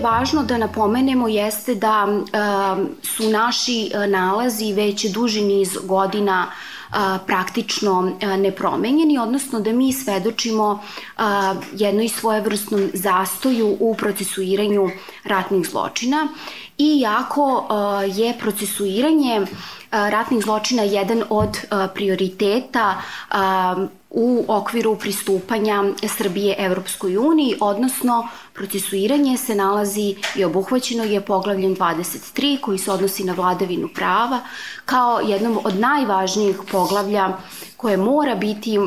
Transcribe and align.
Je 0.00 0.04
važno 0.04 0.42
da 0.48 0.56
napomenemo 0.56 1.26
jeste 1.28 1.74
da 1.74 2.06
su 3.02 3.28
naši 3.30 3.90
nalazi 4.08 4.72
već 4.72 5.04
duži 5.12 5.42
niz 5.44 5.76
godina 5.84 6.46
praktično 7.26 8.12
nepromenjeni, 8.38 9.18
odnosno 9.18 9.60
da 9.60 9.72
mi 9.72 9.92
svedočimo 9.92 10.80
jednoj 11.72 12.08
svojevrsnom 12.08 12.90
zastoju 12.94 13.76
u 13.80 13.94
procesuiranju 13.94 14.90
ratnih 15.24 15.68
zločina 15.68 16.28
i 16.80 17.00
jako 17.00 17.68
je 18.06 18.38
procesuiranje 18.38 19.46
ratnih 19.90 20.42
zločina 20.44 20.82
jedan 20.82 21.22
od 21.30 21.58
prioriteta 21.94 23.02
u 24.10 24.44
okviru 24.48 24.96
pristupanja 24.96 25.84
Srbije 26.16 26.54
Evropskoj 26.58 27.16
uniji, 27.16 27.56
odnosno 27.60 28.28
procesuiranje 28.54 29.36
se 29.36 29.54
nalazi 29.54 30.14
i 30.36 30.44
obuhvaćeno 30.44 31.04
je 31.04 31.20
poglavljem 31.20 31.76
23 31.76 32.60
koji 32.60 32.78
se 32.78 32.90
odnosi 32.90 33.24
na 33.24 33.32
vladavinu 33.32 33.88
prava 33.94 34.40
kao 34.84 35.20
jednom 35.20 35.58
od 35.64 35.78
najvažnijih 35.78 36.56
poglavlja 36.72 37.28
koje 37.76 37.96
mora 37.96 38.34
biti 38.34 38.78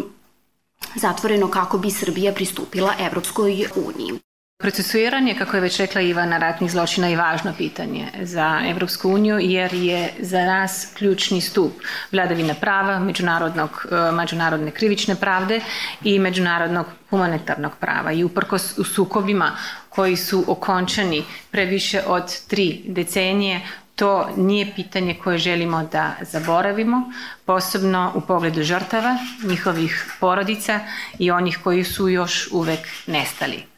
zatvoreno 0.96 1.48
kako 1.48 1.78
bi 1.78 1.92
Srbija 1.92 2.34
pristupila 2.34 2.94
Evropskoj 3.00 3.66
uniji. 3.76 4.23
Procesuiranje, 4.64 5.36
kako 5.36 5.58
je 5.58 5.62
već 5.62 5.80
rekla 5.80 6.02
Ivana, 6.02 6.38
ratnih 6.38 6.72
zločina 6.72 7.08
je 7.08 7.18
važno 7.18 7.52
pitanje 7.58 8.08
za 8.22 8.62
Evropsku 8.70 9.10
uniju 9.10 9.40
jer 9.40 9.74
je 9.74 10.14
za 10.20 10.46
nas 10.46 10.88
ključni 10.98 11.42
stup 11.42 11.72
vladavine 12.12 12.54
prava, 12.62 13.00
međunarodnog, 13.00 13.86
e, 13.92 14.12
međunarodne 14.12 14.72
krivične 14.72 15.16
pravde 15.16 15.60
i 16.04 16.20
međunarodnog 16.20 16.86
humanitarnog 17.10 17.72
prava. 17.80 18.12
I 18.12 18.24
uprkos 18.24 18.78
u 18.78 18.84
sukobima 18.84 19.52
koji 19.90 20.16
su 20.16 20.44
okončani 20.48 21.24
previše 21.52 22.02
od 22.08 22.48
tri 22.48 22.82
decenije, 22.88 23.62
to 23.96 24.30
nije 24.38 24.72
pitanje 24.76 25.18
koje 25.24 25.38
želimo 25.38 25.84
da 25.92 26.16
zaboravimo, 26.22 27.12
posebno 27.46 28.12
u 28.16 28.22
pogledu 28.22 28.64
žrtava, 28.64 29.18
njihovih 29.44 30.14
porodica 30.20 30.80
i 31.20 31.32
onih 31.32 31.60
koji 31.64 31.84
su 31.84 32.10
još 32.10 32.48
uvek 32.52 32.88
nestali. 33.08 33.73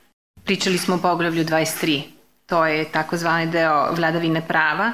Pričali 0.45 0.77
smo 0.77 0.95
o 0.95 0.97
poglavlju 0.97 1.45
23, 1.45 2.01
to 2.45 2.65
je 2.65 2.85
takozvani 2.91 3.51
deo 3.51 3.91
vladavine 3.91 4.41
prava 4.47 4.91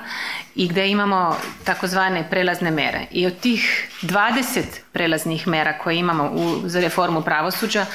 i 0.55 0.67
gde 0.67 0.87
imamo 0.87 1.37
takozvane 1.63 2.29
prelazne 2.29 2.71
mere. 2.71 3.05
I 3.11 3.25
od 3.27 3.39
tih 3.39 3.89
20 4.01 4.61
prelaznih 4.91 5.47
mera 5.47 5.77
koje 5.77 5.97
imamo 5.97 6.31
u, 6.33 6.61
za 6.65 6.79
reformu 6.79 7.21
pravosuđa, 7.21 7.85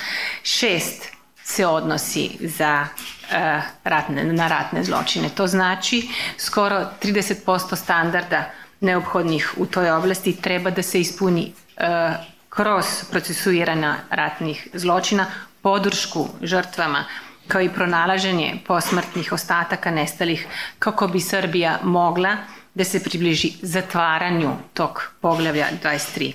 šest 0.43 1.09
se 1.45 1.67
odnosi 1.67 2.31
za 2.41 2.87
uh, 2.87 3.63
ratne, 3.85 4.25
na 4.25 4.49
ratne 4.49 4.85
zločine. 4.85 5.29
To 5.29 5.47
znači 5.47 6.09
skoro 6.39 6.87
30% 7.03 7.77
standarda 7.77 8.51
neophodnih 8.81 9.55
u 9.57 9.67
toj 9.67 9.91
oblasti 9.91 10.37
treba 10.37 10.71
da 10.71 10.83
se 10.83 11.01
ispuni 11.01 11.53
uh, 11.77 12.15
kroz 12.49 12.85
procesuirana 13.11 13.97
ratnih 14.11 14.69
zločina, 14.75 15.27
podršku 15.63 16.29
žrtvama, 16.43 17.05
kao 17.49 17.61
i 17.61 17.69
pronalaženje 17.69 18.55
posmrtnih 18.67 19.33
ostataka 19.33 19.91
nestalih 19.91 20.47
kako 20.79 21.09
bi 21.09 21.21
Srbija 21.21 21.79
mogla 21.83 22.37
da 22.75 22.85
se 22.85 23.03
približi 23.03 23.53
zatvaranju 23.63 24.51
tog 24.75 25.03
poglavlja 25.21 25.67
23. 25.83 26.33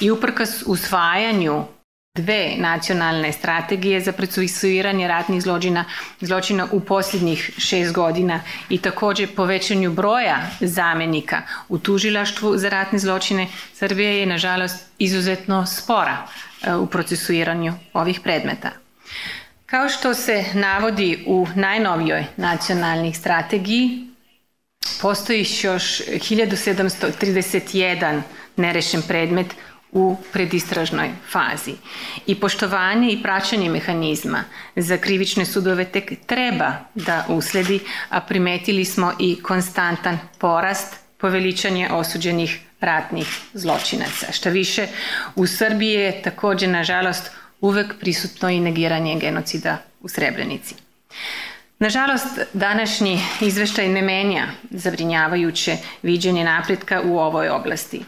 I 0.00 0.10
uprkos 0.10 0.62
usvajanju 0.66 1.64
dve 2.18 2.54
nacionalne 2.58 3.32
strategije 3.32 4.00
za 4.00 4.12
procesuiranje 4.12 5.08
ratnih 5.08 5.42
zločina, 5.42 5.84
zločina 6.20 6.66
u 6.72 6.80
posljednjih 6.80 7.50
šest 7.58 7.92
godina 7.92 8.40
i 8.68 8.78
takođe 8.78 9.26
povećanju 9.26 9.92
broja 9.92 10.38
zamenika 10.60 11.42
u 11.68 11.78
tužilaštvu 11.78 12.56
za 12.56 12.68
ratne 12.68 12.98
zločine, 12.98 13.46
Srbija 13.74 14.10
je 14.10 14.26
nažalost 14.26 14.86
izuzetno 14.98 15.66
spora 15.66 16.16
e, 16.62 16.74
u 16.74 16.86
procesuiranju 16.86 17.74
ovih 17.92 18.20
predmeta. 18.20 18.70
Kao 19.70 19.88
što 19.88 20.14
se 20.14 20.44
navodi 20.54 21.24
u 21.26 21.46
najnovijoj 21.54 22.24
nacionalnih 22.36 23.18
strategiji, 23.18 24.08
postoji 25.02 25.46
još 25.62 26.00
1731 26.00 28.22
nerešen 28.56 29.02
predmet 29.02 29.46
u 29.92 30.16
predistražnoj 30.32 31.10
fazi. 31.30 31.72
I 32.26 32.34
poštovanje 32.34 33.12
i 33.12 33.22
praćanje 33.22 33.70
mehanizma 33.70 34.44
za 34.76 34.96
krivične 34.96 35.46
sudove 35.46 35.84
tek 35.84 36.12
treba 36.26 36.72
da 36.94 37.24
usledi, 37.28 37.80
a 38.08 38.20
primetili 38.20 38.84
smo 38.84 39.12
i 39.18 39.42
konstantan 39.42 40.18
porast 40.38 40.96
poveličanje 41.18 41.88
osuđenih 41.92 42.60
ratnih 42.80 43.40
zločinaca. 43.52 44.32
Šta 44.32 44.50
više, 44.50 44.86
u 45.34 45.46
Srbiji 45.46 45.92
je 45.92 46.22
takođe, 46.22 46.66
nažalost, 46.66 47.30
uvek 47.60 47.94
prisutno 48.00 48.48
i 48.48 48.60
negiranje 48.60 49.18
genocida 49.20 49.76
u 50.00 50.08
Srebrenici. 50.08 50.74
Nažalost, 51.78 52.38
današnji 52.52 53.20
izveštaj 53.40 53.88
ne 53.88 54.02
menja 54.02 54.46
zabrinjavajuće 54.70 55.76
viđenje 56.02 56.44
napretka 56.44 57.02
u 57.04 57.18
ovoj 57.18 57.48
oblasti. 57.48 58.04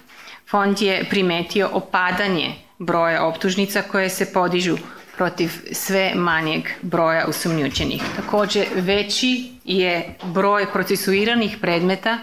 Fond 0.51 0.83
je 0.83 1.05
primetio 1.11 1.69
opadanje 1.73 2.55
broja 2.79 3.25
optužnica 3.25 3.83
koje 3.83 4.09
se 4.09 4.33
podižu 4.33 4.77
protiv 5.17 5.51
sve 5.73 6.13
manjeg 6.15 6.63
broja 6.83 7.27
usumnjućenih. 7.29 8.03
Takođe, 8.17 8.65
veći 8.75 9.53
je 9.65 10.15
broj 10.25 10.67
procesuiranih 10.73 11.57
predmeta 11.61 12.19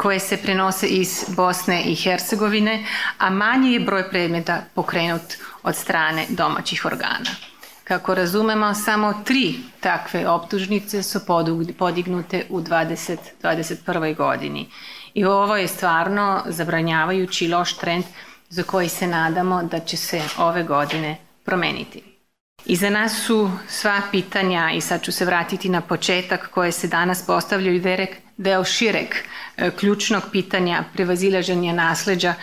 koje 0.00 0.18
se 0.20 0.36
prenose 0.36 0.86
iz 0.86 1.24
Bosne 1.28 1.82
i 1.82 1.94
Hercegovine, 1.94 2.84
a 3.18 3.30
manji 3.30 3.72
je 3.72 3.80
broj 3.80 4.10
predmeta 4.10 4.62
pokrenut 4.74 5.36
od 5.62 5.76
strane 5.76 6.26
domaćih 6.28 6.84
organa. 6.84 7.30
Kako 7.84 8.14
razumemo, 8.14 8.74
samo 8.74 9.14
tri 9.24 9.54
takve 9.80 10.28
optužnice 10.28 11.02
su 11.02 11.20
podignute 11.78 12.46
u 12.48 12.60
2021. 12.60 14.16
godini. 14.16 14.68
I 15.14 15.24
ovo 15.24 15.56
je 15.56 15.68
stvarno 15.68 16.42
zabranjavajući 16.46 17.48
loš 17.48 17.76
trend 17.76 18.04
za 18.48 18.62
koji 18.62 18.88
se 18.88 19.06
nadamo 19.06 19.62
da 19.62 19.80
će 19.80 19.96
se 19.96 20.22
ove 20.38 20.62
godine 20.62 21.16
promeniti. 21.44 22.02
Iza 22.66 22.90
nas 22.90 23.22
su 23.26 23.50
sva 23.68 24.00
pitanja 24.10 24.70
i 24.74 24.80
sad 24.80 25.02
ću 25.02 25.12
se 25.12 25.24
vratiti 25.24 25.68
na 25.68 25.80
početak 25.80 26.50
koje 26.50 26.72
se 26.72 26.88
danas 26.88 27.26
postavljaju 27.26 27.80
derek 27.80 28.16
deo 28.36 28.64
šireg 28.64 29.08
ključnog 29.78 30.22
pitanja 30.32 30.84
prevazilaženja 30.92 31.72
nasleđa 31.72 32.34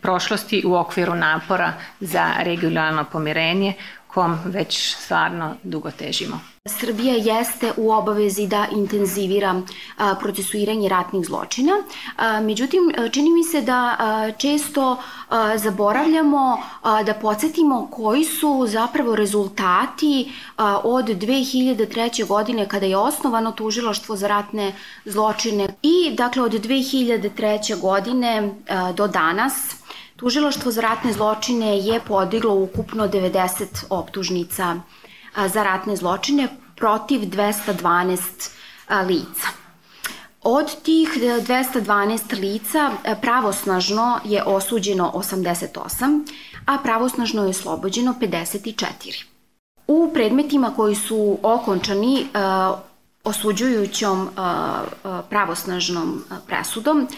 prošlosti 0.00 0.62
u 0.66 0.74
okviru 0.74 1.14
napora 1.14 1.72
za 2.00 2.32
regionalno 2.38 3.04
pomirenje 3.04 3.72
kom 4.06 4.38
već 4.44 4.96
stvarno 4.96 5.56
dugo 5.62 5.90
težimo. 5.90 6.53
Srbija 6.68 7.14
jeste 7.14 7.72
u 7.76 7.92
obavezi 7.92 8.46
da 8.46 8.66
intenzivira 8.72 9.62
procesuiranje 10.20 10.88
ratnih 10.88 11.26
zločina. 11.26 11.72
Međutim, 12.42 12.92
čini 13.12 13.30
mi 13.30 13.44
se 13.44 13.60
da 13.62 13.96
često 14.38 14.96
zaboravljamo 15.56 16.58
da 16.82 17.14
podsjetimo 17.22 17.88
koji 17.90 18.24
su 18.24 18.64
zapravo 18.68 19.16
rezultati 19.16 20.32
od 20.84 21.04
2003. 21.04 22.26
godine 22.26 22.68
kada 22.68 22.86
je 22.86 22.96
osnovano 22.96 23.52
tužilaštvo 23.52 24.16
za 24.16 24.28
ratne 24.28 24.72
zločine 25.04 25.68
i 25.82 26.14
dakle 26.16 26.42
od 26.42 26.52
2003. 26.52 27.80
godine 27.80 28.54
do 28.96 29.06
danas 29.06 29.76
Tužilaštvo 30.16 30.70
za 30.70 30.80
ratne 30.80 31.12
zločine 31.12 31.78
je 31.78 32.00
podiglo 32.00 32.54
ukupno 32.54 33.08
90 33.08 33.84
optužnica 33.90 34.76
za 35.36 35.62
ratne 35.62 35.96
zločine 35.96 36.48
protiv 36.76 37.20
212 37.20 38.50
lica. 39.06 39.48
Od 40.42 40.82
tih 40.82 41.08
212 41.16 42.40
lica 42.40 42.90
pravosnažno 43.20 44.20
je 44.24 44.42
osuđeno 44.42 45.12
88, 45.14 46.26
a 46.66 46.78
pravosnažno 46.78 47.42
je 47.42 47.48
oslobođeno 47.48 48.14
54. 48.20 49.24
U 49.86 50.10
predmetima 50.14 50.72
koji 50.76 50.94
su 50.94 51.38
okončani 51.42 52.26
osuđujućom 53.24 54.28
pravosnažnom 55.30 56.24
presudom, 56.46 57.08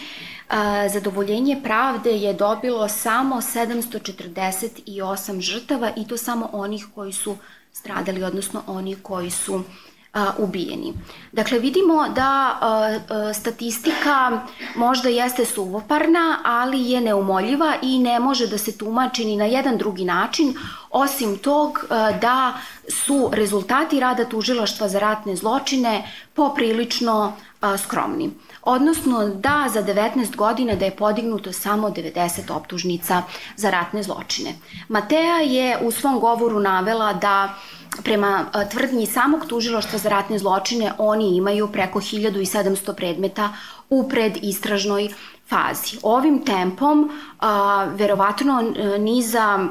zadovoljenje 0.93 1.59
pravde 1.63 2.11
je 2.11 2.33
dobilo 2.33 2.87
samo 2.87 3.35
748 3.35 5.39
žrtava 5.39 5.91
i 5.95 6.07
to 6.07 6.17
samo 6.17 6.49
onih 6.53 6.87
koji 6.95 7.13
su 7.13 7.35
stradali, 7.79 8.23
odnosno 8.23 8.63
oni 8.67 8.95
koji 8.95 9.31
su 9.31 9.61
ubijeni. 10.37 10.93
Dakle, 11.31 11.59
vidimo 11.59 12.09
da 12.09 12.59
statistika 13.33 14.41
možda 14.75 15.09
jeste 15.09 15.45
suvoparna, 15.45 16.39
ali 16.43 16.91
je 16.91 17.01
neumoljiva 17.01 17.73
i 17.81 17.99
ne 17.99 18.19
može 18.19 18.47
da 18.47 18.57
se 18.57 18.77
tumači 18.77 19.25
ni 19.25 19.35
na 19.35 19.45
jedan 19.45 19.77
drugi 19.77 20.05
način, 20.05 20.53
osim 20.89 21.37
tog 21.37 21.85
da 22.21 22.53
su 22.87 23.29
rezultati 23.33 23.99
rada 23.99 24.25
tužilaštva 24.25 24.87
za 24.87 24.99
ratne 24.99 25.35
zločine 25.35 26.11
poprilično 26.33 27.33
skromni 27.83 28.31
odnosno 28.67 29.27
da 29.27 29.65
za 29.73 29.83
19 29.83 30.35
godina 30.35 30.75
da 30.75 30.85
je 30.85 30.95
podignuto 30.95 31.53
samo 31.53 31.89
90 31.89 32.51
optužnica 32.51 33.21
za 33.55 33.69
ratne 33.69 34.03
zločine. 34.03 34.55
Matea 34.87 35.37
je 35.37 35.77
u 35.81 35.91
svom 35.91 36.19
govoru 36.19 36.59
navela 36.59 37.13
da 37.13 37.53
prema 38.03 38.45
tvrdnji 38.71 39.05
samog 39.05 39.45
tužiloštva 39.45 39.99
za 39.99 40.09
ratne 40.09 40.39
zločine 40.39 40.91
oni 40.97 41.37
imaju 41.37 41.67
preko 41.71 41.99
1700 41.99 42.95
predmeta 42.95 43.53
u 43.89 44.09
predistražnoj 44.09 45.09
fazi. 45.49 45.97
Ovim 46.03 46.45
tempom 46.45 47.09
a, 47.39 47.87
verovatno 47.95 48.73
ni 48.99 49.21
za 49.21 49.67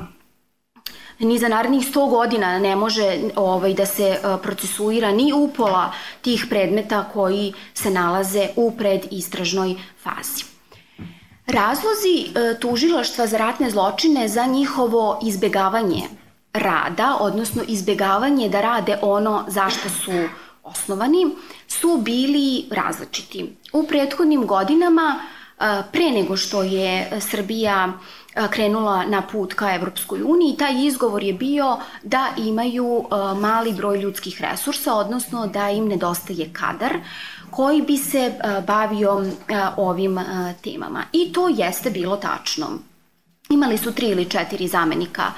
ni 1.19 1.39
za 1.39 1.49
narednih 1.49 1.87
100 1.95 2.11
godina 2.11 2.59
ne 2.59 2.77
može 2.77 3.19
ovaj, 3.37 3.75
da 3.75 3.87
se 3.87 4.19
procesuira 4.43 5.13
ni 5.13 5.33
upola 5.33 5.93
tih 6.23 6.47
predmeta 6.51 7.05
koji 7.13 7.53
se 7.75 7.91
nalaze 7.91 8.49
u 8.57 8.71
predistražnoj 8.71 9.75
fazi. 10.03 10.45
Razlozi 11.47 12.27
tužilaštva 12.61 13.27
za 13.27 13.39
ratne 13.39 13.71
zločine 13.71 14.29
za 14.29 14.47
njihovo 14.47 15.21
izbegavanje 15.23 16.03
rada, 16.53 17.17
odnosno 17.21 17.63
izbegavanje 17.69 18.49
da 18.49 18.61
rade 18.61 18.99
ono 19.03 19.45
zašto 19.49 19.89
su 19.89 20.29
osnovani, 20.63 21.27
su 21.69 21.97
bili 21.97 22.65
različiti. 22.71 23.57
U 23.73 23.87
prethodnim 23.87 24.47
godinama, 24.47 25.21
pre 25.93 26.11
nego 26.15 26.37
što 26.37 26.63
je 26.63 27.21
Srbija 27.21 27.93
krenula 28.51 29.05
na 29.07 29.23
put 29.23 29.55
ka 29.55 29.75
Evropskoj 29.75 30.23
uniji, 30.23 30.57
taj 30.57 30.87
izgovor 30.87 31.23
je 31.23 31.33
bio 31.33 31.79
da 32.03 32.29
imaju 32.37 33.05
mali 33.41 33.73
broj 33.73 33.99
ljudskih 33.99 34.43
resursa, 34.43 34.95
odnosno 34.95 35.47
da 35.47 35.71
im 35.71 35.89
nedostaje 35.89 36.53
kadar 36.53 36.93
koji 37.51 37.83
bi 37.83 37.97
se 37.97 38.33
bavio 38.67 39.25
ovim 39.77 40.19
temama. 40.65 41.03
I 41.13 41.33
to 41.33 41.49
jeste 41.49 41.91
bilo 41.91 42.17
tačno. 42.17 42.67
Imali 43.51 43.79
su 43.79 43.93
tri 43.93 44.07
ili 44.07 44.25
četiri 44.25 44.69
zamenika 44.69 45.33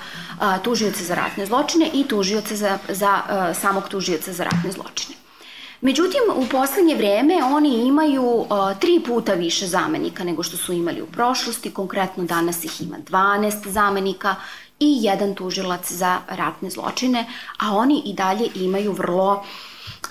tužioca 0.62 1.04
za 1.04 1.14
ratne 1.14 1.46
zločine 1.46 1.90
i 1.94 2.04
tužioca 2.08 2.56
za, 2.56 2.78
za 2.88 3.20
samog 3.54 3.88
tužioca 3.88 4.32
za 4.32 4.44
ratne 4.44 4.72
zločine. 4.72 5.17
Međutim, 5.80 6.20
u 6.34 6.46
poslednje 6.50 6.94
vreme 6.94 7.44
oni 7.44 7.86
imaju 7.86 8.24
uh, 8.24 8.46
tri 8.80 9.00
puta 9.06 9.34
više 9.34 9.66
zamenika 9.66 10.24
nego 10.24 10.42
što 10.42 10.56
su 10.56 10.72
imali 10.72 11.02
u 11.02 11.06
prošlosti, 11.06 11.70
konkretno 11.70 12.24
danas 12.24 12.64
ih 12.64 12.82
ima 12.82 12.96
12 13.10 13.68
zamenika 13.68 14.36
i 14.80 14.98
jedan 15.00 15.34
tužilac 15.34 15.92
za 15.92 16.18
ratne 16.28 16.70
zločine, 16.70 17.26
a 17.58 17.76
oni 17.76 18.02
i 18.04 18.14
dalje 18.14 18.48
imaju 18.54 18.92
vrlo 18.92 19.44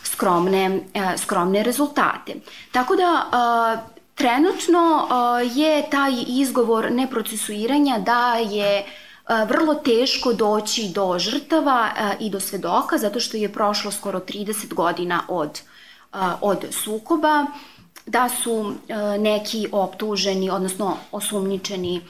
skromne, 0.04 0.82
uh, 0.96 1.22
skromne 1.22 1.64
rezultate. 1.64 2.36
Tako 2.72 2.96
da 2.96 3.26
uh, 3.26 3.80
trenutno 4.16 5.08
uh, 5.10 5.58
je 5.58 5.90
taj 5.90 6.12
izgovor 6.28 6.92
neprocesuiranja 6.92 7.98
da 8.00 8.34
je 8.34 8.86
vrlo 9.48 9.76
teško 9.76 10.34
doći 10.34 10.92
do 10.96 11.20
žrtava 11.20 11.90
i 12.20 12.30
do 12.30 12.40
svedoka 12.40 12.98
zato 12.98 13.20
što 13.20 13.38
je 13.38 13.54
prošlo 13.54 13.92
skoro 13.92 14.20
30 14.20 14.74
godina 14.74 15.24
od, 15.28 15.62
od 16.42 16.66
sukoba 16.72 17.46
da 18.06 18.30
su 18.30 18.74
neki 19.20 19.68
optuženi, 19.72 20.50
odnosno 20.50 20.98
osumnjičeni 21.12 22.02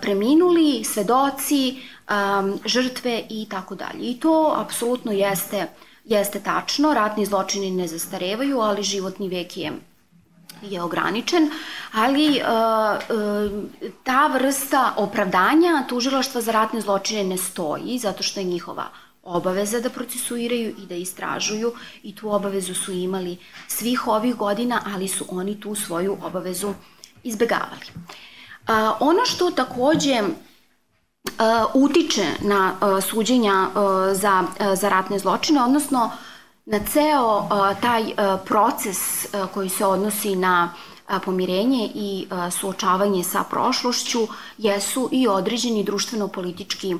preminuli, 0.00 0.84
svedoci, 0.84 1.76
žrtve 2.64 3.22
i 3.30 3.46
tako 3.50 3.74
dalje. 3.74 4.00
I 4.00 4.20
to 4.20 4.54
apsolutno 4.56 5.12
jeste, 5.12 5.66
jeste 6.04 6.40
tačno, 6.40 6.94
ratni 6.94 7.26
zločini 7.26 7.70
ne 7.70 7.88
zastarevaju, 7.88 8.60
ali 8.60 8.82
životni 8.82 9.28
vek 9.28 9.56
je 9.56 9.72
je 10.70 10.82
ograničen, 10.82 11.50
ali 11.92 12.28
uh, 12.28 12.46
uh, 13.16 13.52
ta 14.04 14.26
vrsta 14.26 14.92
opravdanja 14.96 15.84
tužilaštva 15.88 16.40
za 16.40 16.52
ratne 16.52 16.80
zločine 16.80 17.24
ne 17.24 17.36
stoji, 17.38 17.98
zato 17.98 18.22
što 18.22 18.40
je 18.40 18.44
njihova 18.44 18.88
obaveza 19.22 19.80
da 19.80 19.90
procesuiraju 19.90 20.74
i 20.78 20.86
da 20.86 20.94
istražuju 20.94 21.72
i 22.02 22.14
tu 22.14 22.30
obavezu 22.30 22.74
su 22.74 22.92
imali 22.92 23.38
svih 23.68 24.08
ovih 24.08 24.36
godina, 24.36 24.82
ali 24.94 25.08
su 25.08 25.24
oni 25.28 25.60
tu 25.60 25.74
svoju 25.74 26.18
obavezu 26.22 26.74
izbegavali. 27.22 27.86
Uh, 27.96 28.74
ono 29.00 29.24
što 29.24 29.50
takođe 29.50 30.22
utiče 31.74 32.26
na 32.40 32.74
suđenja 33.02 33.68
za, 34.12 34.44
za 34.74 34.88
ratne 34.88 35.18
zločine, 35.18 35.62
odnosno 35.62 36.10
na 36.66 36.80
ceo 36.92 37.38
uh, 37.38 37.80
taj 37.80 38.02
uh, 38.02 38.40
proces 38.44 39.24
uh, 39.24 39.50
koji 39.54 39.68
se 39.68 39.86
odnosi 39.86 40.36
na 40.36 40.72
pomirenje 41.24 41.90
i 41.94 42.28
suočavanje 42.50 43.24
sa 43.24 43.44
prošlošću 43.50 44.28
jesu 44.58 45.08
i 45.12 45.28
određeni 45.28 45.84
društveno-politički 45.84 46.96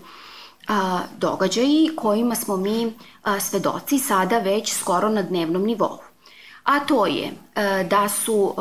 događaji 1.18 1.90
kojima 1.96 2.34
smo 2.34 2.56
mi 2.56 2.92
svedoci 3.40 3.98
sada 3.98 4.38
već 4.38 4.72
skoro 4.72 5.08
na 5.08 5.22
dnevnom 5.22 5.62
nivou. 5.62 5.98
A 6.64 6.80
to 6.80 7.06
je 7.06 7.32
da 7.90 8.08
su 8.08 8.54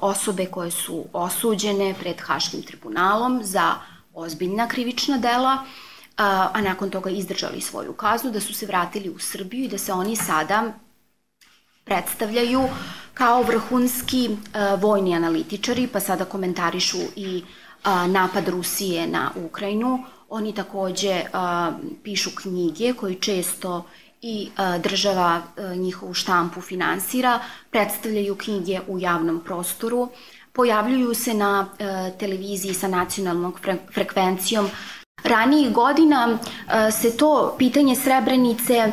osobe 0.00 0.46
koje 0.46 0.70
su 0.70 1.04
osuđene 1.12 1.94
pred 2.00 2.20
Haškim 2.20 2.62
tribunalom 2.62 3.40
za 3.42 3.74
ozbiljna 4.14 4.68
krivična 4.68 5.18
dela, 5.18 5.58
a, 6.18 6.50
a 6.54 6.60
nakon 6.60 6.90
toga 6.90 7.10
izdržali 7.10 7.60
svoju 7.60 7.92
kaznu, 7.92 8.30
da 8.30 8.40
su 8.40 8.54
se 8.54 8.66
vratili 8.66 9.10
u 9.10 9.18
Srbiju 9.18 9.64
i 9.64 9.68
da 9.68 9.78
se 9.78 9.92
oni 9.92 10.16
sada 10.16 10.72
predstavljaju 11.84 12.68
kao 13.14 13.42
vrhunski 13.42 14.30
a, 14.54 14.74
vojni 14.74 15.14
analitičari, 15.14 15.86
pa 15.86 16.00
sada 16.00 16.24
komentarišu 16.24 16.98
i 17.16 17.42
a, 17.84 18.06
napad 18.06 18.48
Rusije 18.48 19.06
na 19.06 19.30
Ukrajinu. 19.36 20.04
Oni 20.28 20.54
takođe 20.54 21.22
a, 21.32 21.72
pišu 22.02 22.30
knjige 22.34 22.92
koji 22.92 23.14
često 23.14 23.84
i 24.22 24.50
a, 24.56 24.78
država 24.78 25.42
a, 25.56 25.74
njihovu 25.74 26.14
štampu 26.14 26.60
finansira, 26.60 27.40
predstavljaju 27.70 28.34
knjige 28.34 28.80
u 28.88 28.98
javnom 28.98 29.40
prostoru, 29.44 30.08
pojavljuju 30.52 31.14
se 31.14 31.34
na 31.34 31.66
a, 31.78 32.10
televiziji 32.18 32.74
sa 32.74 32.88
nacionalnom 32.88 33.54
frekvencijom 33.94 34.70
Ranijih 35.28 35.72
godina 35.72 36.28
e, 36.28 36.90
se 36.90 37.16
to 37.16 37.54
pitanje 37.58 37.96
Srebrenice 37.96 38.74
e, 38.74 38.90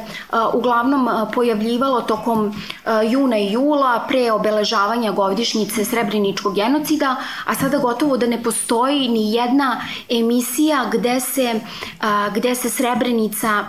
uglavnom 0.54 1.08
e, 1.08 1.12
pojavljivalo 1.34 2.02
tokom 2.02 2.62
juna 3.10 3.38
i 3.38 3.52
jula 3.52 4.06
pre 4.08 4.32
obeležavanja 4.32 5.12
godišnjice 5.12 5.86
Srebreničkog 5.86 6.56
genocida, 6.56 7.16
a 7.46 7.56
sada 7.56 7.78
gotovo 7.78 8.18
da 8.18 8.28
ne 8.28 8.44
postoji 8.44 9.08
ni 9.08 9.34
jedna 9.34 9.82
emisija 10.10 10.90
gde 10.94 11.20
se, 11.20 11.60
gde 12.36 12.56
se 12.56 12.70
Srebrenica 12.70 13.66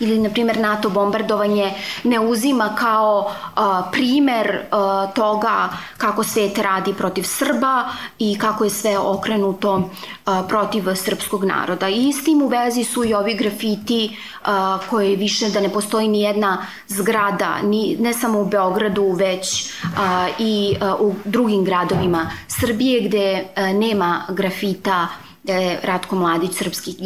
ili 0.00 0.18
na 0.18 0.30
primjer 0.30 0.60
NATO 0.60 0.90
bombardovanje 0.90 1.72
ne 2.04 2.20
uzima 2.20 2.76
kao 2.78 3.32
uh, 3.56 3.62
primer 3.92 4.60
uh, 4.72 5.14
toga 5.14 5.68
kako 5.98 6.24
svet 6.24 6.58
radi 6.58 6.92
protiv 6.92 7.22
Srba 7.22 7.88
i 8.18 8.38
kako 8.38 8.64
je 8.64 8.70
sve 8.70 8.98
okrenuto 8.98 9.74
uh, 9.74 10.34
protiv 10.48 10.94
srpskog 10.94 11.44
naroda. 11.44 11.88
I 11.88 12.12
s 12.12 12.24
tim 12.24 12.42
u 12.42 12.46
vezi 12.46 12.84
su 12.84 13.04
i 13.04 13.14
ovi 13.14 13.34
grafiti 13.34 14.16
uh, 14.40 14.48
koje 14.90 15.16
više 15.16 15.48
da 15.48 15.60
ne 15.60 15.68
postoji 15.68 16.08
ni 16.08 16.20
jedna 16.22 16.66
zgrada, 16.88 17.62
ni, 17.62 17.96
ne 18.00 18.14
samo 18.14 18.40
u 18.40 18.46
Beogradu, 18.46 19.12
već 19.12 19.72
uh, 19.82 19.90
i 20.38 20.76
uh, 20.80 21.00
u 21.00 21.14
drugim 21.24 21.64
gradovima 21.64 22.30
Srbije 22.48 23.00
gde 23.00 23.44
uh, 23.56 23.78
nema 23.78 24.22
grafita, 24.28 25.08
gde 25.42 25.78
Ratko 25.82 26.16
Mladić, 26.16 26.52
srpski 26.52 26.96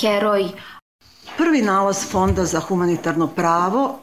heroj, 0.00 0.48
Prvi 1.38 1.62
nalaz 1.62 1.98
Fonda 2.10 2.44
za 2.44 2.60
humanitarno 2.60 3.26
pravo 3.26 3.98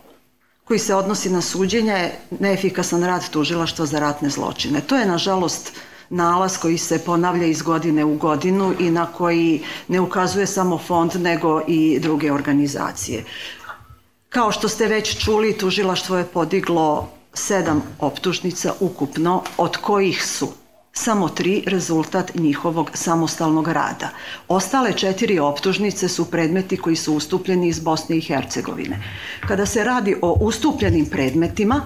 koji 0.63 0.79
se 0.79 0.95
odnosi 0.95 1.29
na 1.29 1.41
suđenje 1.41 1.91
je 1.91 2.19
neefikasan 2.39 3.03
rad 3.03 3.29
tužilaštva 3.29 3.85
za 3.85 3.99
ratne 3.99 4.29
zločine. 4.29 4.81
To 4.81 4.95
je, 4.95 5.05
nažalost, 5.05 5.71
nalaz 6.09 6.57
koji 6.57 6.77
se 6.77 6.99
ponavlja 7.05 7.45
iz 7.45 7.61
godine 7.61 8.05
u 8.05 8.15
godinu 8.15 8.73
i 8.79 8.89
na 8.89 9.05
koji 9.05 9.63
ne 9.87 9.99
ukazuje 9.99 10.47
samo 10.47 10.77
fond, 10.77 11.11
nego 11.15 11.61
i 11.67 11.99
druge 11.99 12.31
organizacije. 12.31 13.23
Kao 14.29 14.51
što 14.51 14.69
ste 14.69 14.87
već 14.87 15.25
čuli, 15.25 15.57
tužilaštvo 15.57 16.17
je 16.17 16.23
podiglo 16.23 17.09
sedam 17.33 17.83
optužnica 17.99 18.73
ukupno, 18.79 19.43
od 19.57 19.77
kojih 19.77 20.25
su 20.25 20.47
samo 20.97 21.29
tri 21.29 21.63
rezultat 21.67 22.35
njihovog 22.35 22.89
samostalnog 22.93 23.67
rada. 23.67 24.09
Ostale 24.47 24.93
četiri 24.93 25.39
optužnice 25.39 26.09
su 26.09 26.25
predmeti 26.31 26.77
koji 26.77 26.95
su 26.95 27.13
ustupljeni 27.13 27.67
iz 27.67 27.79
Bosne 27.79 28.17
i 28.17 28.21
Hercegovine. 28.21 28.99
Kada 29.47 29.65
se 29.65 29.83
radi 29.83 30.15
o 30.21 30.31
ustupljenim 30.31 31.05
predmetima, 31.05 31.81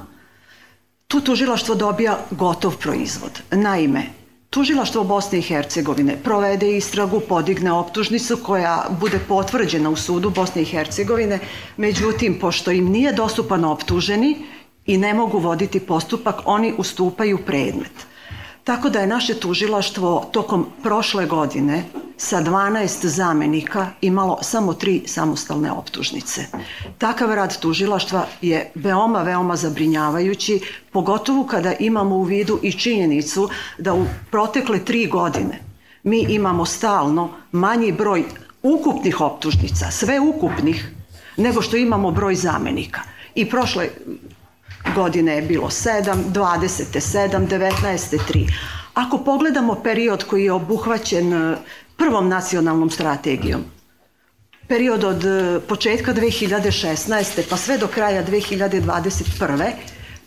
tu 1.07 1.21
tužilaštvo 1.21 1.75
dobija 1.75 2.19
gotov 2.31 2.77
proizvod. 2.77 3.41
Naime, 3.51 4.03
Tužilaštvo 4.49 5.03
Bosne 5.03 5.39
i 5.39 5.41
Hercegovine 5.41 6.15
provede 6.23 6.77
istragu, 6.77 7.19
podigne 7.19 7.71
optužnicu 7.71 8.37
koja 8.43 8.85
bude 8.99 9.19
potvrđena 9.27 9.89
u 9.89 9.95
sudu 9.95 10.29
Bosne 10.29 10.61
i 10.61 10.65
Hercegovine, 10.65 11.39
međutim, 11.77 12.39
pošto 12.41 12.71
im 12.71 12.89
nije 12.89 13.13
dostupan 13.13 13.65
optuženi 13.65 14.37
i 14.85 14.97
ne 14.97 15.13
mogu 15.13 15.39
voditi 15.39 15.79
postupak, 15.79 16.41
oni 16.45 16.73
ustupaju 16.77 17.37
predmet. 17.37 18.09
Tako 18.69 18.89
da 18.89 18.99
je 18.99 19.07
naše 19.07 19.33
tužilaštvo 19.39 20.29
tokom 20.31 20.65
prošle 20.83 21.25
godine 21.25 21.83
sa 22.17 22.41
12 22.41 23.07
zamenika 23.07 23.87
imalo 24.01 24.37
samo 24.41 24.73
tri 24.73 25.03
samostalne 25.05 25.71
optužnice. 25.71 26.45
Takav 26.97 27.33
rad 27.33 27.59
tužilaštva 27.59 28.25
je 28.41 28.71
veoma, 28.75 29.23
veoma 29.23 29.55
zabrinjavajući, 29.55 30.59
pogotovo 30.91 31.47
kada 31.47 31.73
imamo 31.79 32.15
u 32.15 32.23
vidu 32.23 32.59
i 32.63 32.71
činjenicu 32.71 33.49
da 33.77 33.93
u 33.93 34.05
protekle 34.31 34.85
tri 34.85 35.07
godine 35.07 35.59
mi 36.03 36.25
imamo 36.29 36.65
stalno 36.65 37.29
manji 37.51 37.91
broj 37.91 38.23
ukupnih 38.63 39.21
optužnica, 39.21 39.91
sve 39.91 40.19
ukupnih, 40.19 40.91
nego 41.37 41.61
što 41.61 41.77
imamo 41.77 42.11
broj 42.11 42.35
zamenika. 42.35 43.01
I 43.35 43.49
prošle 43.49 43.89
godine 44.95 45.35
je 45.35 45.41
bilo 45.41 45.69
7, 45.69 46.23
20. 46.33 46.99
7, 46.99 47.47
19. 47.47 48.17
3. 48.29 48.51
Ako 48.93 49.17
pogledamo 49.17 49.75
period 49.83 50.23
koji 50.23 50.43
je 50.43 50.51
obuhvaćen 50.51 51.33
e, 51.33 51.57
prvom 51.97 52.29
nacionalnom 52.29 52.89
strategijom, 52.89 53.63
period 54.67 55.03
od 55.03 55.25
e, 55.25 55.59
početka 55.67 56.13
2016. 56.13 57.41
pa 57.49 57.57
sve 57.57 57.77
do 57.77 57.87
kraja 57.87 58.25
2021. 58.25 59.71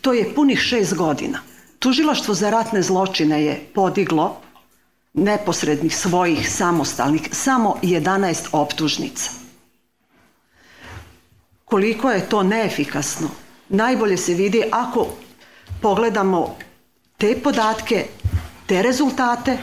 to 0.01 0.13
je 0.13 0.35
punih 0.35 0.59
šest 0.59 0.95
godina. 0.95 1.39
Tužilaštvo 1.79 2.35
za 2.35 2.51
ratne 2.51 2.83
zločine 2.83 3.45
je 3.45 3.61
podiglo 3.75 4.37
neposrednih 5.15 5.97
svojih 5.97 6.51
samostalnih 6.51 7.29
samo 7.33 7.77
11 7.83 8.49
optužnica. 8.53 9.31
Koliko 11.65 12.11
je 12.11 12.29
to 12.29 12.43
neefikasno, 12.43 13.29
najbolje 13.73 14.17
se 14.17 14.35
vidi 14.35 14.63
ako 14.71 15.07
pogledamo 15.81 16.57
te 17.19 17.37
podatke, 17.43 18.07
te 18.67 18.83
rezultate, 18.83 19.59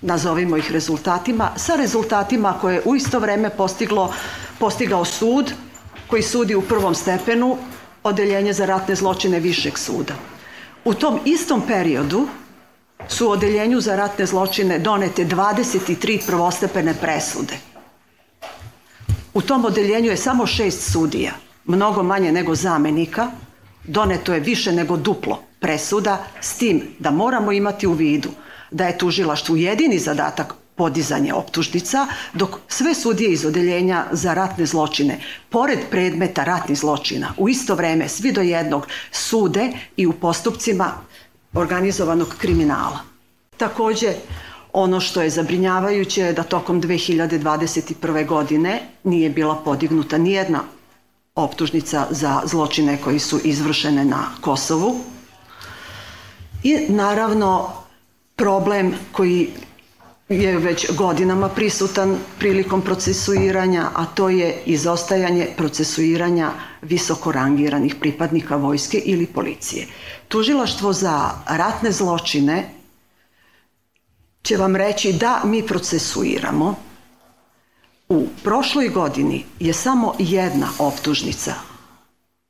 nazovimo 0.00 0.56
ih 0.56 0.72
rezultatima, 0.72 1.50
sa 1.56 1.76
rezultatima 1.76 2.58
koje 2.60 2.74
je 2.74 2.82
u 2.84 2.96
isto 2.96 3.18
vreme 3.18 3.50
postiglo, 3.50 4.12
postigao 4.58 5.04
sud 5.04 5.52
koji 6.06 6.22
sudi 6.22 6.54
u 6.54 6.62
prvom 6.62 6.94
stepenu 6.94 7.56
odeljenje 8.02 8.52
za 8.52 8.66
ratne 8.66 8.94
zločine 8.94 9.40
višeg 9.40 9.78
suda. 9.78 10.14
U 10.84 10.94
tom 10.94 11.20
istom 11.24 11.62
periodu 11.66 12.28
su 13.08 13.26
u 13.26 13.30
odeljenju 13.30 13.80
za 13.80 13.96
ratne 13.96 14.26
zločine 14.26 14.78
donete 14.78 15.24
23 15.24 16.26
prvostepene 16.26 16.94
presude. 16.94 17.54
U 19.34 19.42
tom 19.42 19.64
odeljenju 19.64 20.10
je 20.10 20.16
samo 20.16 20.46
šest 20.46 20.92
sudija– 20.92 21.32
mnogo 21.68 22.02
manje 22.02 22.32
nego 22.32 22.54
zamenika, 22.54 23.30
doneto 23.84 24.34
je 24.34 24.40
više 24.40 24.72
nego 24.72 24.96
duplo 24.96 25.42
presuda, 25.60 26.24
s 26.40 26.58
tim 26.58 26.82
da 26.98 27.10
moramo 27.10 27.52
imati 27.52 27.86
u 27.86 27.92
vidu 27.92 28.28
da 28.70 28.86
je 28.86 28.98
tužilaštvu 28.98 29.56
jedini 29.56 29.98
zadatak 29.98 30.54
podizanje 30.74 31.32
optužnica, 31.34 32.06
dok 32.32 32.50
sve 32.68 32.94
sudije 32.94 33.32
iz 33.32 33.44
odeljenja 33.44 34.04
za 34.12 34.34
ratne 34.34 34.66
zločine, 34.66 35.20
pored 35.48 35.78
predmeta 35.90 36.44
ratnih 36.44 36.78
zločina, 36.78 37.32
u 37.36 37.48
isto 37.48 37.74
vreme 37.74 38.08
svi 38.08 38.32
do 38.32 38.40
jednog 38.40 38.86
sude 39.12 39.70
i 39.96 40.06
u 40.06 40.12
postupcima 40.12 40.92
organizovanog 41.54 42.34
kriminala. 42.38 43.00
Takođe, 43.56 44.14
ono 44.72 45.00
što 45.00 45.22
je 45.22 45.30
zabrinjavajuće 45.30 46.22
je 46.22 46.32
da 46.32 46.42
tokom 46.42 46.82
2021. 46.82 48.26
godine 48.26 48.80
nije 49.04 49.30
bila 49.30 49.54
podignuta 49.64 50.18
nijedna 50.18 50.60
optužnica 51.38 52.06
za 52.10 52.42
zločine 52.44 52.98
koji 53.04 53.18
su 53.18 53.40
izvršene 53.44 54.04
na 54.04 54.24
Kosovu. 54.40 54.96
I 56.62 56.76
naravno 56.88 57.72
problem 58.36 58.94
koji 59.12 59.50
je 60.28 60.58
već 60.58 60.86
godinama 60.96 61.48
prisutan 61.48 62.16
prilikom 62.38 62.82
procesuiranja, 62.82 63.90
a 63.94 64.04
to 64.06 64.28
je 64.28 64.62
izostajanje 64.66 65.48
procesuiranja 65.56 66.50
visoko 66.82 67.32
rangiranih 67.32 67.94
pripadnika 67.94 68.56
vojske 68.56 68.98
ili 68.98 69.26
policije. 69.26 69.86
Tužilaštvo 70.28 70.92
za 70.92 71.30
ratne 71.46 71.92
zločine 71.92 72.70
će 74.42 74.56
vam 74.56 74.76
reći 74.76 75.12
da 75.12 75.40
mi 75.44 75.66
procesuiramo, 75.66 76.74
U 78.08 78.26
prošloj 78.44 78.88
godini 78.88 79.44
je 79.60 79.72
samo 79.72 80.14
jedna 80.18 80.68
optužnica 80.78 81.54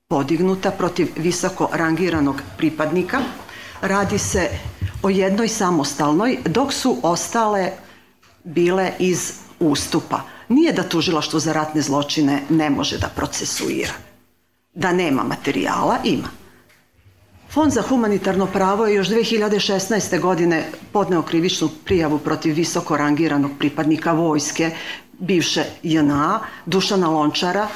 podignuta 0.09 0.71
protiv 0.71 1.09
visoko 1.17 1.69
rangiranog 1.73 2.43
pripadnika. 2.57 3.21
Radi 3.81 4.19
se 4.19 4.49
o 5.03 5.09
jednoj 5.11 5.49
samostalnoj, 5.49 6.39
dok 6.45 6.73
su 6.73 6.97
ostale 7.03 7.73
bile 8.45 8.93
iz 8.99 9.33
ustupa. 9.61 10.21
Nije 10.49 10.73
da 10.73 10.89
tužilaštvo 10.89 11.41
za 11.41 11.53
ratne 11.53 11.83
zločine 11.83 12.43
ne 12.49 12.71
može 12.71 12.99
da 12.99 13.09
procesuira. 13.17 13.93
Da 14.75 14.93
nema 14.93 15.23
materijala, 15.23 15.99
ima. 16.05 16.29
Fond 17.51 17.73
za 17.73 17.83
humanitarno 17.83 18.47
pravo 18.47 18.87
je 18.87 18.95
još 18.95 19.09
2016. 19.09 20.21
godine 20.21 20.65
podneo 20.93 21.23
krivičnu 21.23 21.69
prijavu 21.85 22.19
protiv 22.19 22.55
visoko 22.55 22.97
rangiranog 22.97 23.51
pripadnika 23.59 24.13
vojske 24.13 24.71
bivše 25.19 25.65
JNA, 25.83 26.41
Dušana 26.67 27.09
Lončara, 27.09 27.69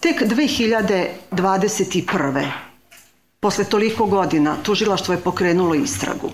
tek 0.00 0.22
2021. 0.22 2.50
Posle 3.40 3.64
toliko 3.64 4.06
godina 4.06 4.56
tužilaštvo 4.62 5.14
je 5.14 5.20
pokrenulo 5.20 5.74
istragu. 5.74 6.30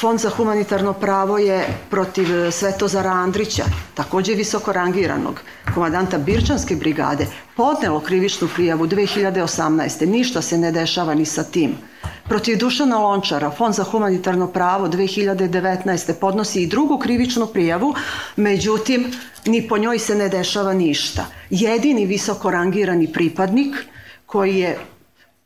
Fond 0.00 0.20
za 0.20 0.30
humanitarno 0.30 0.92
pravo 0.92 1.38
je 1.38 1.66
protiv 1.90 2.50
Svetozara 2.50 3.10
Andrića, 3.10 3.64
takođe 3.94 4.34
visoko 4.34 4.72
rangiranog, 4.72 5.40
komadanta 5.74 6.18
Birčanske 6.18 6.76
brigade, 6.76 7.26
podnelo 7.56 8.00
krivičnu 8.00 8.48
prijavu 8.54 8.86
2018. 8.86 10.06
Ništa 10.06 10.42
se 10.42 10.58
ne 10.58 10.72
dešava 10.72 11.14
ni 11.14 11.26
sa 11.26 11.44
tim. 11.44 11.74
Protiv 12.28 12.58
Dušana 12.58 12.98
Lončara, 12.98 13.50
Fond 13.50 13.74
za 13.74 13.84
humanitarno 13.84 14.46
pravo 14.46 14.88
2019. 14.88 16.12
podnosi 16.20 16.62
i 16.62 16.66
drugu 16.66 16.98
krivičnu 16.98 17.46
prijavu, 17.46 17.94
međutim, 18.36 19.06
ni 19.46 19.68
po 19.68 19.78
njoj 19.78 19.98
se 19.98 20.14
ne 20.14 20.28
dešava 20.28 20.74
ništa. 20.74 21.26
Jedini 21.50 22.06
visoko 22.06 22.50
rangirani 22.50 23.12
pripadnik 23.12 23.76
koji 24.26 24.58
je 24.58 24.78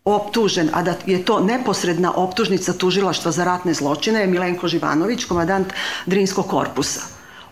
optužen, 0.04 0.70
a 0.72 0.82
da 0.82 0.94
je 1.06 1.24
to 1.24 1.40
neposredna 1.40 2.12
optužnica 2.16 2.72
tužilaštva 2.72 3.30
za 3.30 3.44
ratne 3.44 3.74
zločine 3.74 4.20
je 4.20 4.26
Milenko 4.26 4.68
Živanović, 4.68 5.24
komadant 5.24 5.72
Drinskog 6.06 6.46
korpusa. 6.46 7.00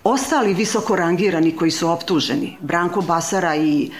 Ostali 0.04 0.54
visoko 0.54 0.96
rangirani 0.96 1.56
koji 1.56 1.70
su 1.70 1.88
optuženi, 1.88 2.56
Branko 2.60 3.00
Basara 3.00 3.56
i 3.56 3.90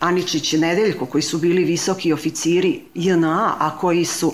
Aničić 0.00 0.52
Nedeljko, 0.52 1.06
koji 1.06 1.22
su 1.22 1.38
bili 1.38 1.64
visoki 1.64 2.12
oficiri 2.12 2.80
JNA, 2.94 3.54
a 3.58 3.78
koji 3.78 4.04
su 4.04 4.32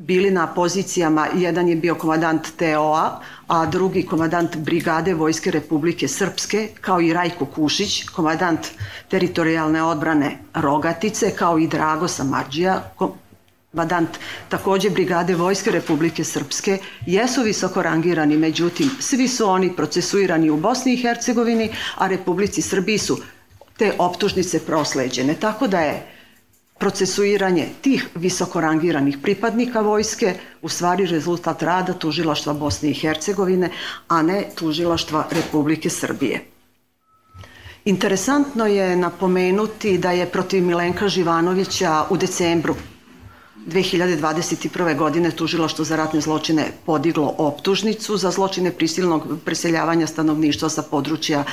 bili 0.00 0.30
na 0.30 0.46
pozicijama, 0.46 1.26
jedan 1.34 1.68
je 1.68 1.76
bio 1.76 1.94
komadant 1.94 2.48
TOA, 2.56 3.20
a 3.48 3.66
drugi 3.66 4.02
komadant 4.06 4.56
Brigade 4.56 5.14
Vojske 5.14 5.50
Republike 5.50 6.08
Srpske, 6.08 6.68
kao 6.80 7.00
i 7.00 7.12
Rajko 7.12 7.46
Kušić, 7.46 8.04
komadant 8.08 8.66
teritorijalne 9.08 9.82
odbrane 9.82 10.38
Rogatice, 10.54 11.30
kao 11.36 11.58
i 11.58 11.66
Drago 11.66 12.08
Samarđija, 12.08 12.92
komadant 12.96 14.18
takođe 14.48 14.90
Brigade 14.90 15.34
Vojske 15.34 15.70
Republike 15.70 16.24
Srpske, 16.24 16.78
jesu 17.06 17.42
visoko 17.42 17.82
rangirani, 17.82 18.36
međutim, 18.36 18.90
svi 19.00 19.28
su 19.28 19.48
oni 19.48 19.76
procesuirani 19.76 20.50
u 20.50 20.56
Bosni 20.56 20.94
i 20.94 21.02
Hercegovini, 21.02 21.70
a 21.96 22.06
Republici 22.06 22.62
Srbiji 22.62 22.98
su 22.98 23.18
te 23.76 23.92
optužnice 23.98 24.60
prosleđene. 24.66 25.34
Tako 25.34 25.66
da 25.66 25.80
je 25.80 26.19
procesuiranje 26.80 27.66
tih 27.80 28.06
visoko 28.14 28.60
rangiranih 28.60 29.18
pripadnika 29.22 29.80
vojske 29.80 30.34
u 30.62 30.68
stvari 30.68 31.06
rezultat 31.06 31.62
rada 31.62 31.92
tužilaštva 31.92 32.54
Bosne 32.54 32.90
i 32.90 32.94
Hercegovine, 32.94 33.70
a 34.08 34.22
ne 34.22 34.44
tužilaštva 34.54 35.26
Republike 35.30 35.90
Srbije. 35.90 36.40
Interesantno 37.84 38.66
je 38.66 38.96
napomenuti 38.96 39.98
da 39.98 40.10
je 40.12 40.26
protiv 40.26 40.64
Milenka 40.64 41.08
Živanovića 41.08 42.06
u 42.10 42.16
decembru 42.16 42.74
2021. 43.66 44.96
godine 44.96 45.30
tužilaštvo 45.30 45.84
za 45.84 45.96
ratne 45.96 46.20
zločine 46.20 46.72
podiglo 46.86 47.34
optužnicu 47.38 48.16
za 48.16 48.30
zločine 48.30 48.72
prisilnog 48.72 49.28
preseljavanja 49.44 50.06
stanovništva 50.06 50.68
sa 50.68 50.82
područja 50.82 51.44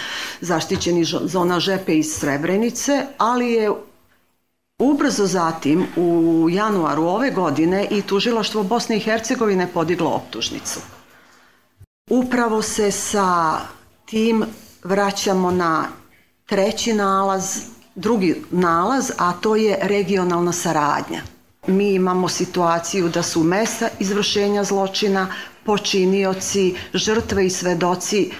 zaštićenih 0.42 1.08
zona 1.08 1.60
Žepe 1.60 1.98
iz 1.98 2.14
Srebrenice, 2.16 3.06
ali 3.18 3.52
je 3.52 3.72
Ubrzo 4.80 5.26
zatim, 5.26 5.86
u 5.96 6.48
januaru 6.52 7.04
ove 7.04 7.32
godine, 7.32 7.88
i 7.92 8.02
tužilaštvo 8.02 8.64
Bosne 8.64 8.98
i 8.98 9.00
Hercegovine 9.00 9.68
podiglo 9.74 10.10
optužnicu. 10.10 10.80
Upravo 12.10 12.62
se 12.62 12.92
sa 12.92 13.60
tim 14.06 14.46
vraćamo 14.84 15.52
na 15.52 15.88
treći 16.46 16.94
nalaz, 16.94 17.58
drugi 17.96 18.44
nalaz, 18.52 19.12
a 19.18 19.34
to 19.34 19.56
je 19.56 19.80
regionalna 19.82 20.52
saradnja. 20.52 21.22
Mi 21.68 21.94
imamo 21.94 22.30
situaciju 22.30 23.10
da 23.10 23.24
su 23.24 23.44
mesta 23.44 23.90
izvršenja 24.00 24.64
zločina, 24.64 25.28
počinioci, 25.64 26.76
žrtve 26.94 27.46
i 27.46 27.50
svedoci 27.50 28.32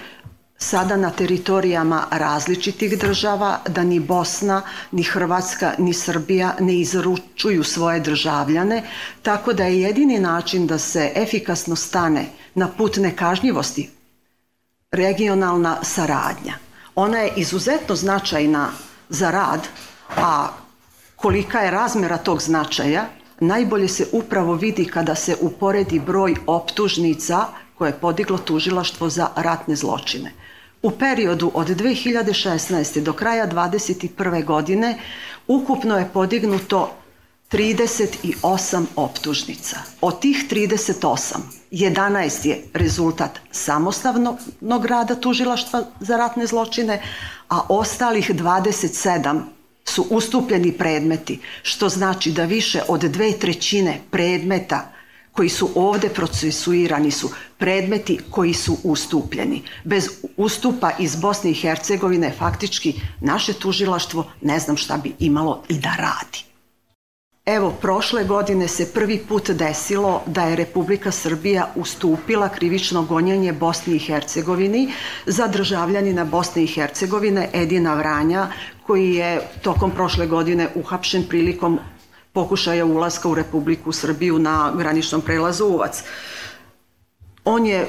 sada 0.58 0.96
na 0.96 1.10
teritorijama 1.10 2.06
različitih 2.10 2.98
država, 2.98 3.60
da 3.68 3.84
ni 3.84 4.00
Bosna, 4.00 4.62
ni 4.92 5.02
Hrvatska, 5.02 5.72
ni 5.78 5.94
Srbija 5.94 6.54
ne 6.60 6.74
izručuju 6.74 7.64
svoje 7.64 8.00
državljane, 8.00 8.82
tako 9.22 9.52
da 9.52 9.64
je 9.64 9.80
jedini 9.80 10.18
način 10.18 10.66
da 10.66 10.78
se 10.78 11.12
efikasno 11.14 11.76
stane 11.76 12.26
na 12.54 12.68
put 12.68 12.96
nekažnjivosti 12.96 13.90
regionalna 14.92 15.76
saradnja. 15.82 16.54
Ona 16.94 17.18
je 17.18 17.32
izuzetno 17.36 17.94
značajna 17.94 18.68
za 19.08 19.30
rad, 19.30 19.68
a 20.16 20.48
kolika 21.16 21.60
je 21.60 21.70
razmera 21.70 22.16
tog 22.16 22.42
značaja, 22.42 23.06
najbolje 23.40 23.88
se 23.88 24.06
upravo 24.12 24.54
vidi 24.54 24.84
kada 24.84 25.14
se 25.14 25.36
uporedi 25.40 26.00
broj 26.00 26.34
optužnica 26.46 27.46
koje 27.74 27.88
je 27.88 28.00
podiglo 28.00 28.38
tužilaštvo 28.38 29.08
za 29.08 29.28
ratne 29.36 29.76
zločine. 29.76 30.32
U 30.82 30.90
periodu 30.90 31.50
od 31.54 31.68
2016. 31.68 33.00
do 33.02 33.12
kraja 33.12 33.48
2021. 33.48 34.44
godine 34.44 34.98
ukupno 35.46 35.98
je 35.98 36.08
podignuto 36.12 36.94
38 37.52 38.84
optužnica. 38.96 39.76
Od 40.00 40.20
tih 40.20 40.44
38, 40.50 41.36
11 41.70 42.46
je 42.46 42.62
rezultat 42.74 43.38
samostavnog 43.50 44.84
rada 44.86 45.14
tužilaštva 45.14 45.82
za 46.00 46.16
ratne 46.16 46.46
zločine, 46.46 47.02
a 47.48 47.60
ostalih 47.68 48.30
27 48.30 49.40
su 49.84 50.06
ustupljeni 50.10 50.72
predmeti, 50.72 51.40
što 51.62 51.88
znači 51.88 52.32
da 52.32 52.44
više 52.44 52.82
od 52.88 53.00
dve 53.00 53.32
trećine 53.32 54.00
predmeta 54.10 54.92
koji 55.38 55.48
su 55.48 55.68
ovde 55.74 56.08
procesuirani 56.08 57.10
su 57.10 57.30
predmeti 57.58 58.18
koji 58.30 58.54
su 58.54 58.76
ustupljeni. 58.84 59.62
Bez 59.84 60.08
ustupa 60.36 60.90
iz 60.98 61.16
Bosne 61.16 61.50
i 61.50 61.54
Hercegovine 61.54 62.32
faktički 62.38 62.94
naše 63.20 63.52
tužilaštvo 63.52 64.24
ne 64.42 64.58
znam 64.58 64.76
šta 64.76 64.96
bi 64.96 65.12
imalo 65.18 65.62
i 65.68 65.74
da 65.74 65.94
radi. 65.98 66.44
Evo, 67.46 67.70
prošle 67.80 68.24
godine 68.24 68.68
se 68.68 68.92
prvi 68.92 69.18
put 69.28 69.50
desilo 69.50 70.22
da 70.26 70.42
je 70.42 70.56
Republika 70.56 71.10
Srbija 71.10 71.68
ustupila 71.76 72.48
krivično 72.48 73.02
gonjenje 73.02 73.52
Bosni 73.52 73.96
i 73.96 73.98
Hercegovini 73.98 74.92
za 75.26 75.46
državljanina 75.46 76.24
Bosne 76.24 76.64
i 76.64 76.66
Hercegovine 76.66 77.48
Edina 77.52 77.94
Vranja, 77.94 78.48
koji 78.86 79.14
je 79.14 79.40
tokom 79.62 79.90
prošle 79.90 80.26
godine 80.26 80.68
uhapšen 80.74 81.24
prilikom 81.28 81.78
pokušaja 82.38 82.84
ulaska 82.86 83.28
u 83.28 83.34
Republiku 83.34 83.92
Srbiju 83.92 84.38
na 84.38 84.72
graničnom 84.76 85.20
prelazu 85.20 85.66
Uvac. 85.66 86.02
On 87.44 87.66
je 87.66 87.88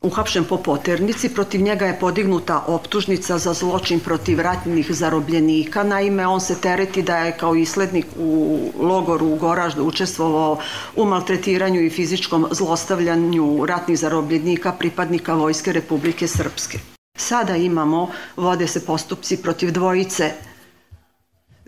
uhapšen 0.00 0.46
po 0.48 0.56
poternici, 0.62 1.28
protiv 1.34 1.60
njega 1.60 1.86
je 1.86 1.98
podignuta 2.00 2.62
optužnica 2.66 3.38
za 3.38 3.52
zločin 3.52 4.00
protiv 4.00 4.40
ratnih 4.40 4.92
zarobljenika. 4.94 5.82
Naime, 5.82 6.26
on 6.26 6.40
se 6.40 6.56
tereti 6.60 7.02
da 7.02 7.18
je 7.18 7.36
kao 7.36 7.54
islednik 7.54 8.06
u 8.16 8.58
logoru 8.80 9.26
u 9.26 9.36
Goraždu 9.36 9.84
učestvovao 9.84 10.58
u 10.96 11.04
maltretiranju 11.04 11.82
i 11.84 11.90
fizičkom 11.90 12.46
zlostavljanju 12.50 13.66
ratnih 13.66 13.98
zarobljenika 13.98 14.72
pripadnika 14.72 15.34
Vojske 15.34 15.72
Republike 15.72 16.28
Srpske. 16.28 16.78
Sada 17.18 17.56
imamo, 17.56 18.08
vode 18.36 18.66
se 18.66 18.86
postupci 18.86 19.42
protiv 19.42 19.72
dvojice 19.72 20.32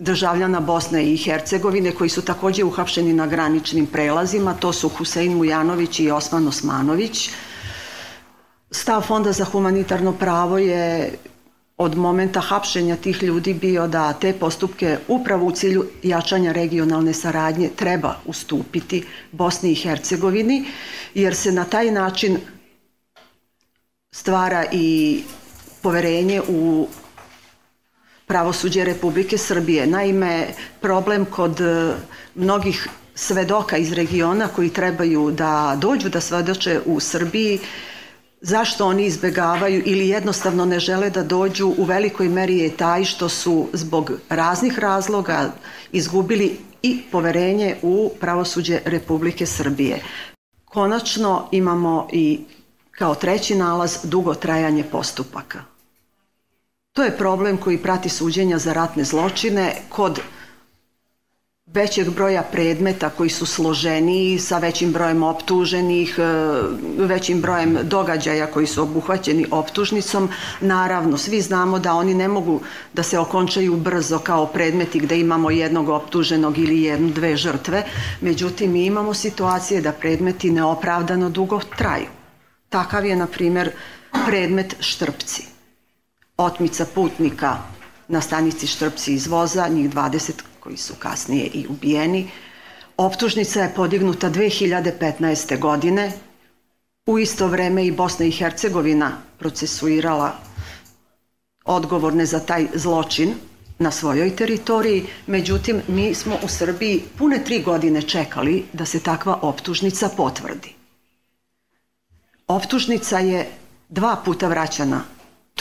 državljana 0.00 0.60
Bosne 0.60 1.04
i 1.12 1.16
Hercegovine 1.16 1.92
koji 1.92 2.10
su 2.10 2.22
takođe 2.22 2.64
uhapšeni 2.64 3.12
na 3.12 3.26
graničnim 3.26 3.86
prelazima, 3.86 4.54
to 4.54 4.72
su 4.72 4.88
Husein 4.88 5.36
Mujanović 5.36 6.00
i 6.00 6.10
Osman 6.10 6.48
Osmanović. 6.48 7.30
Stav 8.70 9.02
Fonda 9.02 9.32
za 9.32 9.44
humanitarno 9.44 10.12
pravo 10.12 10.58
je 10.58 11.12
od 11.76 11.96
momenta 11.96 12.40
hapšenja 12.40 12.96
tih 12.96 13.22
ljudi 13.22 13.54
bio 13.54 13.86
da 13.88 14.12
te 14.12 14.32
postupke 14.32 14.98
upravo 15.08 15.46
u 15.46 15.52
cilju 15.52 15.84
jačanja 16.02 16.52
regionalne 16.52 17.14
saradnje 17.14 17.70
treba 17.76 18.16
ustupiti 18.26 19.04
Bosni 19.32 19.72
i 19.72 19.74
Hercegovini, 19.74 20.64
jer 21.14 21.34
se 21.34 21.52
na 21.52 21.64
taj 21.64 21.90
način 21.90 22.38
stvara 24.12 24.64
i 24.72 25.22
poverenje 25.82 26.42
u 26.48 26.88
pravosuđe 28.30 28.84
Republike 28.84 29.38
Srbije. 29.38 29.86
Naime, 29.86 30.54
problem 30.80 31.24
kod 31.24 31.60
e, 31.60 31.94
mnogih 32.34 32.88
svedoka 33.14 33.76
iz 33.76 33.92
regiona 33.92 34.48
koji 34.48 34.70
trebaju 34.70 35.30
da 35.30 35.76
dođu 35.80 36.08
da 36.08 36.20
svedoče 36.20 36.80
u 36.86 37.00
Srbiji, 37.00 37.58
zašto 38.40 38.86
oni 38.86 39.06
izbegavaju 39.06 39.82
ili 39.84 40.08
jednostavno 40.08 40.64
ne 40.64 40.78
žele 40.80 41.10
da 41.10 41.22
dođu 41.22 41.72
u 41.76 41.84
velikoj 41.84 42.28
meri 42.28 42.58
je 42.58 42.76
taj 42.76 43.04
što 43.04 43.28
su 43.28 43.68
zbog 43.72 44.12
raznih 44.28 44.78
razloga 44.78 45.52
izgubili 45.92 46.58
i 46.82 47.02
poverenje 47.12 47.76
u 47.82 48.12
pravosuđe 48.20 48.80
Republike 48.84 49.46
Srbije. 49.46 50.02
Konačno 50.64 51.48
imamo 51.50 52.08
i 52.12 52.40
kao 52.90 53.14
treći 53.14 53.54
nalaz 53.54 53.98
dugo 54.04 54.34
trajanje 54.34 54.84
postupaka. 54.84 55.79
To 56.92 57.04
je 57.04 57.16
problem 57.16 57.56
koji 57.56 57.78
prati 57.78 58.08
suđenja 58.08 58.58
za 58.58 58.72
ratne 58.72 59.04
zločine 59.04 59.74
kod 59.88 60.20
većeg 61.66 62.10
broja 62.10 62.42
predmeta 62.42 63.10
koji 63.10 63.30
su 63.30 63.46
složeniji 63.46 64.38
sa 64.38 64.58
većim 64.58 64.92
brojem 64.92 65.22
optuženih, 65.22 66.18
e, 66.18 66.22
većim 66.98 67.40
brojem 67.40 67.78
događaja 67.82 68.46
koji 68.46 68.66
su 68.66 68.82
obuhvaćeni 68.82 69.46
optužnicom. 69.50 70.28
Naravno, 70.60 71.18
svi 71.18 71.40
znamo 71.40 71.78
da 71.78 71.94
oni 71.94 72.14
ne 72.14 72.28
mogu 72.28 72.60
da 72.92 73.02
se 73.02 73.18
okončaju 73.18 73.76
brzo 73.76 74.18
kao 74.18 74.46
predmeti 74.46 75.00
gde 75.00 75.20
imamo 75.20 75.50
jednog 75.50 75.88
optuženog 75.88 76.58
ili 76.58 76.82
jednu, 76.82 77.10
dve 77.10 77.36
žrtve. 77.36 77.84
Međutim, 78.20 78.72
mi 78.72 78.84
imamo 78.86 79.14
situacije 79.14 79.80
da 79.80 79.92
predmeti 79.92 80.50
neopravdano 80.50 81.30
dugo 81.30 81.60
traju. 81.78 82.06
Takav 82.68 83.06
je, 83.06 83.16
na 83.16 83.26
primer, 83.26 83.70
predmet 84.26 84.76
Štrpci 84.80 85.49
otmica 86.40 86.86
putnika 86.94 87.56
na 88.08 88.20
stanici 88.20 88.66
Štrpci 88.66 89.14
iz 89.14 89.26
voza, 89.26 89.68
njih 89.68 89.90
20 89.90 90.32
koji 90.60 90.76
su 90.76 90.94
kasnije 90.98 91.46
i 91.46 91.66
ubijeni. 91.68 92.30
Optužnica 92.96 93.62
je 93.62 93.74
podignuta 93.74 94.30
2015. 94.30 95.58
godine. 95.58 96.12
U 97.06 97.18
isto 97.18 97.48
vreme 97.48 97.86
i 97.86 97.90
Bosna 97.92 98.26
i 98.26 98.30
Hercegovina 98.30 99.12
procesuirala 99.38 100.32
odgovorne 101.64 102.26
za 102.26 102.40
taj 102.40 102.66
zločin 102.74 103.34
na 103.78 103.90
svojoj 103.90 104.36
teritoriji, 104.36 105.06
međutim 105.26 105.82
mi 105.88 106.14
smo 106.14 106.36
u 106.42 106.48
Srbiji 106.48 107.02
pune 107.18 107.44
tri 107.44 107.62
godine 107.62 108.02
čekali 108.02 108.64
da 108.72 108.84
se 108.86 109.00
takva 109.00 109.38
optužnica 109.42 110.08
potvrdi. 110.16 110.74
Optužnica 112.48 113.18
je 113.18 113.48
dva 113.88 114.16
puta 114.24 114.48
vraćana 114.48 115.04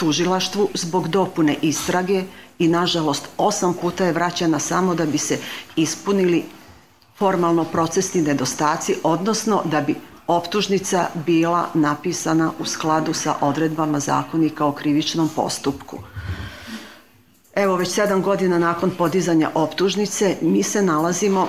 tužilaštvu 0.00 0.68
zbog 0.74 1.08
dopune 1.08 1.56
istrage 1.62 2.22
i 2.58 2.68
nažalost 2.68 3.28
osam 3.36 3.74
puta 3.74 4.04
je 4.04 4.12
vraćana 4.12 4.58
samo 4.58 4.94
da 4.94 5.06
bi 5.06 5.18
se 5.18 5.38
ispunili 5.76 6.44
formalno 7.18 7.64
procesni 7.64 8.22
nedostaci, 8.22 8.94
odnosno 9.02 9.62
da 9.64 9.80
bi 9.80 9.94
optužnica 10.26 11.06
bila 11.26 11.68
napisana 11.74 12.52
u 12.58 12.64
skladu 12.64 13.14
sa 13.14 13.34
odredbama 13.40 14.00
zakonika 14.00 14.66
o 14.66 14.72
krivičnom 14.72 15.28
postupku. 15.36 15.98
Evo, 17.54 17.76
već 17.76 17.88
sedam 17.88 18.22
godina 18.22 18.58
nakon 18.58 18.90
podizanja 18.98 19.50
optužnice 19.54 20.36
mi 20.40 20.62
se 20.62 20.82
nalazimo 20.82 21.48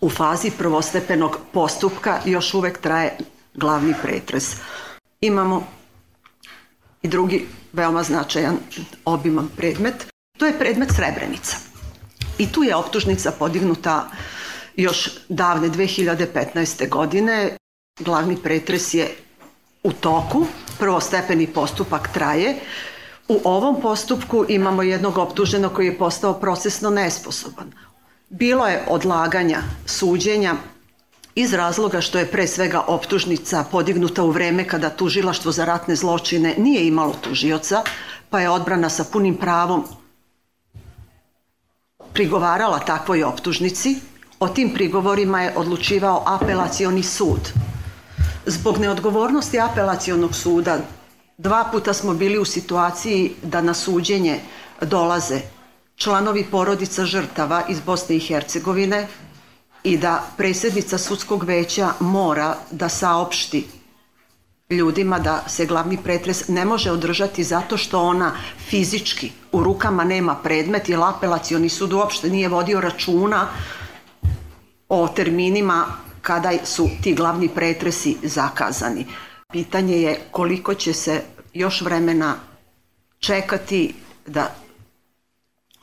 u 0.00 0.10
fazi 0.10 0.50
prvostepenog 0.50 1.38
postupka, 1.52 2.20
još 2.24 2.54
uvek 2.54 2.78
traje 2.78 3.16
glavni 3.54 3.94
pretres. 4.02 4.56
Imamo 5.20 5.66
I 7.04 7.08
drugi 7.08 7.46
veoma 7.72 8.02
značajan, 8.02 8.56
obiman 9.04 9.48
predmet, 9.56 10.06
to 10.38 10.46
je 10.46 10.58
predmet 10.58 10.88
Srebrenica. 10.96 11.56
I 12.38 12.52
tu 12.52 12.62
je 12.62 12.76
optužnica 12.76 13.30
podignuta 13.38 14.08
još 14.76 15.10
davne 15.28 15.68
2015. 15.68 16.88
godine. 16.88 17.56
Glavni 18.00 18.36
pretres 18.42 18.94
je 18.94 19.10
u 19.82 19.92
toku, 19.92 20.46
prvostepeni 20.78 21.46
postupak 21.46 22.08
traje. 22.14 22.56
U 23.28 23.40
ovom 23.44 23.80
postupku 23.80 24.44
imamo 24.48 24.82
jednog 24.82 25.18
optuženog 25.18 25.72
koji 25.72 25.86
je 25.86 25.98
postao 25.98 26.40
procesno 26.40 26.90
nesposoban. 26.90 27.72
Bilo 28.28 28.66
je 28.66 28.84
odlaganja 28.88 29.62
suđenja 29.86 30.54
iz 31.34 31.52
razloga 31.52 32.00
što 32.00 32.18
je 32.18 32.30
pre 32.30 32.46
svega 32.46 32.80
optužnica 32.86 33.64
podignuta 33.70 34.22
u 34.22 34.30
vreme 34.30 34.68
kada 34.68 34.90
tužilaštvo 34.90 35.52
za 35.52 35.64
ratne 35.64 35.96
zločine 35.96 36.54
nije 36.58 36.86
imalo 36.86 37.14
tužioca, 37.20 37.82
pa 38.30 38.40
je 38.40 38.50
odbrana 38.50 38.88
sa 38.88 39.04
punim 39.04 39.36
pravom 39.36 39.84
prigovarala 42.12 42.78
takvoj 42.78 43.24
optužnici. 43.24 43.96
O 44.40 44.48
tim 44.48 44.74
prigovorima 44.74 45.42
je 45.42 45.56
odlučivao 45.56 46.22
apelacioni 46.26 47.02
sud. 47.02 47.52
Zbog 48.46 48.78
neodgovornosti 48.78 49.60
apelacionog 49.60 50.34
suda 50.34 50.78
dva 51.38 51.64
puta 51.72 51.92
smo 51.92 52.14
bili 52.14 52.38
u 52.38 52.44
situaciji 52.44 53.32
da 53.42 53.60
na 53.60 53.74
suđenje 53.74 54.40
dolaze 54.80 55.40
članovi 55.96 56.44
porodica 56.50 57.04
žrtava 57.04 57.62
iz 57.68 57.80
Bosne 57.80 58.16
i 58.16 58.20
Hercegovine 58.20 59.06
i 59.84 59.98
da 59.98 60.24
predsjednica 60.36 60.98
sudskog 60.98 61.44
veća 61.44 61.92
mora 62.00 62.56
da 62.70 62.88
saopšti 62.88 63.66
ljudima 64.70 65.18
da 65.18 65.44
se 65.48 65.66
glavni 65.66 65.98
pretres 66.04 66.48
ne 66.48 66.64
može 66.64 66.90
održati 66.90 67.44
zato 67.44 67.76
što 67.76 68.02
ona 68.02 68.32
fizički 68.68 69.30
u 69.52 69.62
rukama 69.62 70.04
nema 70.04 70.34
predmet 70.34 70.88
jer 70.88 71.00
apelacioni 71.02 71.68
sud 71.68 71.92
uopšte 71.92 72.30
nije 72.30 72.48
vodio 72.48 72.80
računa 72.80 73.48
o 74.88 75.08
terminima 75.08 75.84
kada 76.22 76.52
su 76.64 76.88
ti 77.02 77.14
glavni 77.14 77.48
pretresi 77.48 78.16
zakazani. 78.22 79.06
Pitanje 79.52 79.96
je 79.96 80.20
koliko 80.30 80.74
će 80.74 80.92
se 80.92 81.22
još 81.54 81.80
vremena 81.80 82.34
čekati 83.18 83.94
da 84.26 84.54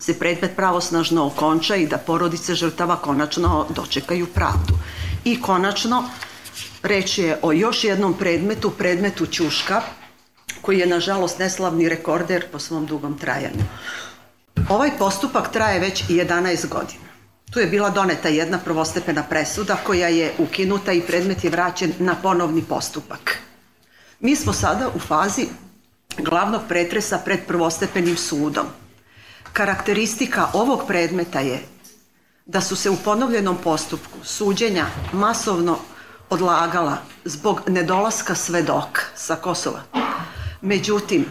se 0.02 0.20
predmet 0.20 0.56
pravosnažno 0.56 1.26
okonča 1.26 1.76
i 1.76 1.88
da 1.88 1.98
porodice 1.98 2.56
žrtava 2.56 2.96
konačno 2.98 3.68
dočekaju 3.70 4.28
pravdu. 4.28 4.74
I 5.24 5.42
konačno, 5.42 6.04
reč 6.84 7.18
je 7.18 7.38
o 7.42 7.52
još 7.52 7.84
jednom 7.84 8.14
predmetu, 8.14 8.72
predmetu 8.72 9.26
Ćuška, 9.26 9.82
koji 10.62 10.80
je 10.80 10.88
nažalost 10.88 11.40
neslavni 11.40 11.90
rekorder 11.90 12.46
po 12.52 12.60
svom 12.60 12.86
dugom 12.86 13.18
trajanju. 13.18 13.64
Ovaj 14.70 14.92
postupak 15.00 15.52
traje 15.52 15.80
već 15.80 16.04
11 16.10 16.68
godina. 16.68 17.12
Tu 17.52 17.60
je 17.60 17.68
bila 17.68 17.90
doneta 17.90 18.30
jedna 18.30 18.58
prvostepena 18.58 19.24
presuda 19.24 19.76
koja 19.76 20.08
je 20.08 20.34
ukinuta 20.38 20.92
i 20.92 21.02
predmet 21.02 21.44
je 21.44 21.50
vraćen 21.50 21.94
na 22.00 22.16
ponovni 22.16 22.62
postupak. 22.62 23.38
Mi 24.20 24.36
smo 24.36 24.54
sada 24.54 24.90
u 24.96 25.00
fazi 25.00 25.48
glavnog 26.18 26.62
pretresa 26.68 27.18
pred 27.26 27.40
prvostepenim 27.48 28.18
sudom. 28.18 28.81
Karakteristika 29.54 30.48
ovog 30.54 30.82
predmeta 30.88 31.40
je 31.40 31.60
da 32.46 32.62
su 32.62 32.76
se 32.76 32.90
u 32.90 32.96
ponovljenom 32.96 33.58
postupku 33.64 34.18
suđenja 34.24 34.86
masovno 35.14 35.80
odlagala 36.30 36.98
zbog 37.26 37.62
nedolaska 37.68 38.36
svedoka 38.36 39.02
sa 39.16 39.36
Kosova. 39.36 39.82
Međutim, 40.62 41.26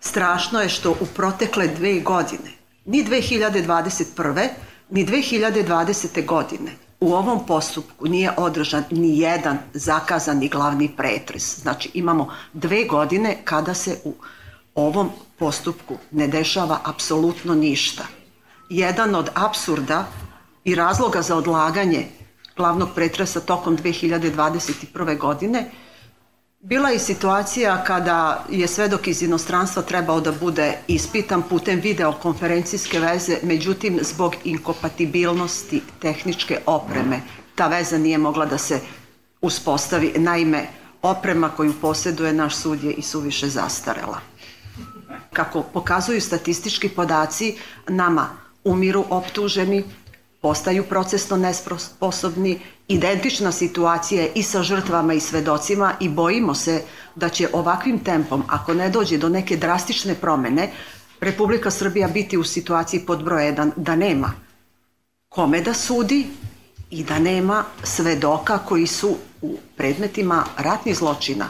strašno 0.00 0.60
je 0.60 0.68
što 0.68 0.90
u 0.90 1.06
protekle 1.16 1.68
dve 1.68 2.00
godine, 2.00 2.50
ni 2.84 3.04
2021. 3.04 4.48
ni 4.90 5.06
2020. 5.06 6.26
godine, 6.26 6.70
u 7.00 7.14
ovom 7.14 7.46
postupku 7.46 8.08
nije 8.08 8.32
održan 8.36 8.84
ni 8.90 9.18
jedan 9.18 9.58
zakazani 9.74 10.48
glavni 10.48 10.96
pretres. 10.96 11.60
Znači 11.60 11.90
imamo 11.94 12.32
dve 12.52 12.84
godine 12.84 13.36
kada 13.44 13.74
se 13.74 14.00
u 14.04 14.14
ovom 14.86 15.10
postupku 15.38 15.98
ne 16.10 16.28
dešava 16.28 16.80
apsolutno 16.84 17.54
ništa. 17.54 18.04
Jedan 18.68 19.14
od 19.14 19.30
absurda 19.34 20.04
i 20.64 20.74
razloga 20.74 21.22
za 21.22 21.36
odlaganje 21.36 22.06
glavnog 22.56 22.88
pretresa 22.94 23.40
tokom 23.40 23.78
2021. 23.78 25.18
godine 25.18 25.70
bila 26.60 26.88
je 26.88 26.98
situacija 26.98 27.84
kada 27.84 28.44
je 28.50 28.66
svedok 28.68 29.06
iz 29.08 29.22
inostranstva 29.22 29.82
trebao 29.82 30.20
da 30.20 30.32
bude 30.32 30.78
ispitan 30.88 31.42
putem 31.42 31.80
videokonferencijske 31.80 33.00
veze, 33.00 33.38
međutim 33.42 33.98
zbog 34.02 34.34
inkompatibilnosti 34.44 35.82
tehničke 36.00 36.58
opreme 36.66 37.20
ta 37.60 37.66
veza 37.68 37.98
nije 37.98 38.18
mogla 38.18 38.46
da 38.46 38.58
se 38.58 38.80
uspostavi. 39.40 40.12
Naime, 40.16 40.66
oprema 41.02 41.48
koju 41.48 41.72
posjeduje 41.80 42.32
naš 42.32 42.56
sud 42.56 42.84
je 42.84 42.92
i 42.92 43.02
suviše 43.02 43.48
zastarela. 43.48 44.20
Kako 45.32 45.62
pokazuju 45.62 46.20
statistički 46.20 46.88
podaci, 46.88 47.56
nama 47.88 48.28
umiru 48.64 49.04
optuženi, 49.10 49.84
postaju 50.42 50.84
procesno 50.84 51.36
nesposobni, 51.36 52.60
identična 52.88 53.52
situacija 53.52 54.22
je 54.22 54.32
i 54.34 54.42
sa 54.42 54.62
žrtvama 54.62 55.14
i 55.14 55.20
svedocima 55.20 55.94
i 56.00 56.08
bojimo 56.08 56.54
se 56.54 56.82
da 57.14 57.28
će 57.28 57.48
ovakvim 57.52 57.98
tempom, 58.04 58.44
ako 58.48 58.74
ne 58.74 58.90
dođe 58.90 59.18
do 59.18 59.28
neke 59.28 59.56
drastične 59.56 60.14
promene, 60.14 60.70
Republika 61.20 61.70
Srbija 61.70 62.08
biti 62.08 62.36
u 62.36 62.44
situaciji 62.44 63.00
pod 63.00 63.24
broj 63.24 63.42
1 63.42 63.70
da 63.76 63.96
nema 63.96 64.32
kome 65.28 65.60
da 65.60 65.74
sudi 65.74 66.26
i 66.90 67.04
da 67.04 67.18
nema 67.18 67.64
svedoka 67.82 68.58
koji 68.58 68.86
su 68.86 69.16
u 69.42 69.58
predmetima 69.76 70.44
ratnih 70.56 70.96
zločina 70.96 71.48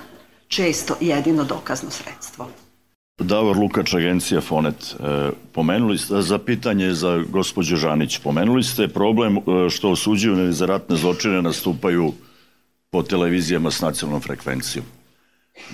često 0.49 0.97
jedino 1.01 1.45
dokazno 1.45 1.91
sredstvo. 1.91 2.49
Davor 3.21 3.57
Lukač, 3.57 3.95
agencija 3.95 4.41
Fonet. 4.41 4.97
E, 5.01 5.31
pomenuli 5.53 5.99
ste, 5.99 6.23
za 6.23 6.39
pitanje 6.39 6.95
za 6.95 7.23
gospođu 7.29 7.77
Žanić, 7.77 8.19
pomenuli 8.19 8.63
ste 8.63 8.89
problem 8.89 9.37
e, 9.37 9.41
što 9.71 9.91
osuđivani 9.91 10.53
za 10.53 10.67
ratne 10.67 10.97
zločine 10.97 11.43
nastupaju 11.43 12.13
po 12.91 13.03
televizijama 13.03 13.71
s 13.71 13.81
nacionalnom 13.81 14.23
frekvencijom. 14.23 14.85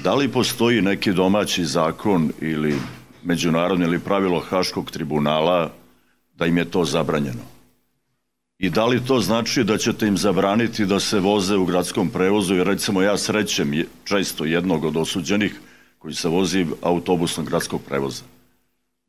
Da 0.02 0.14
li 0.14 0.28
postoji 0.28 0.82
neki 0.82 1.12
domaći 1.12 1.64
zakon 1.64 2.32
ili 2.40 2.74
međunarodni 3.24 3.84
ili 3.84 3.98
pravilo 3.98 4.40
Haškog 4.40 4.90
tribunala 4.90 5.70
da 6.34 6.46
im 6.46 6.58
je 6.58 6.64
to 6.64 6.84
zabranjeno? 6.84 7.42
I 8.58 8.70
da 8.70 8.86
li 8.86 9.04
to 9.04 9.20
znači 9.20 9.64
da 9.64 9.78
ćete 9.78 10.06
im 10.06 10.16
zabraniti 10.16 10.86
da 10.86 11.00
se 11.00 11.20
voze 11.20 11.56
u 11.56 11.64
gradskom 11.64 12.10
prevozu 12.10 12.54
i 12.54 12.64
recimo 12.64 13.02
ja 13.02 13.18
srećem 13.18 13.84
često 14.04 14.44
jednog 14.44 14.84
od 14.84 14.96
osuđenih 14.96 15.60
koji 16.06 16.14
se 16.14 16.28
vozi 16.28 16.66
autobusnog 16.82 17.46
gradskog 17.46 17.80
prevoza. 17.82 18.22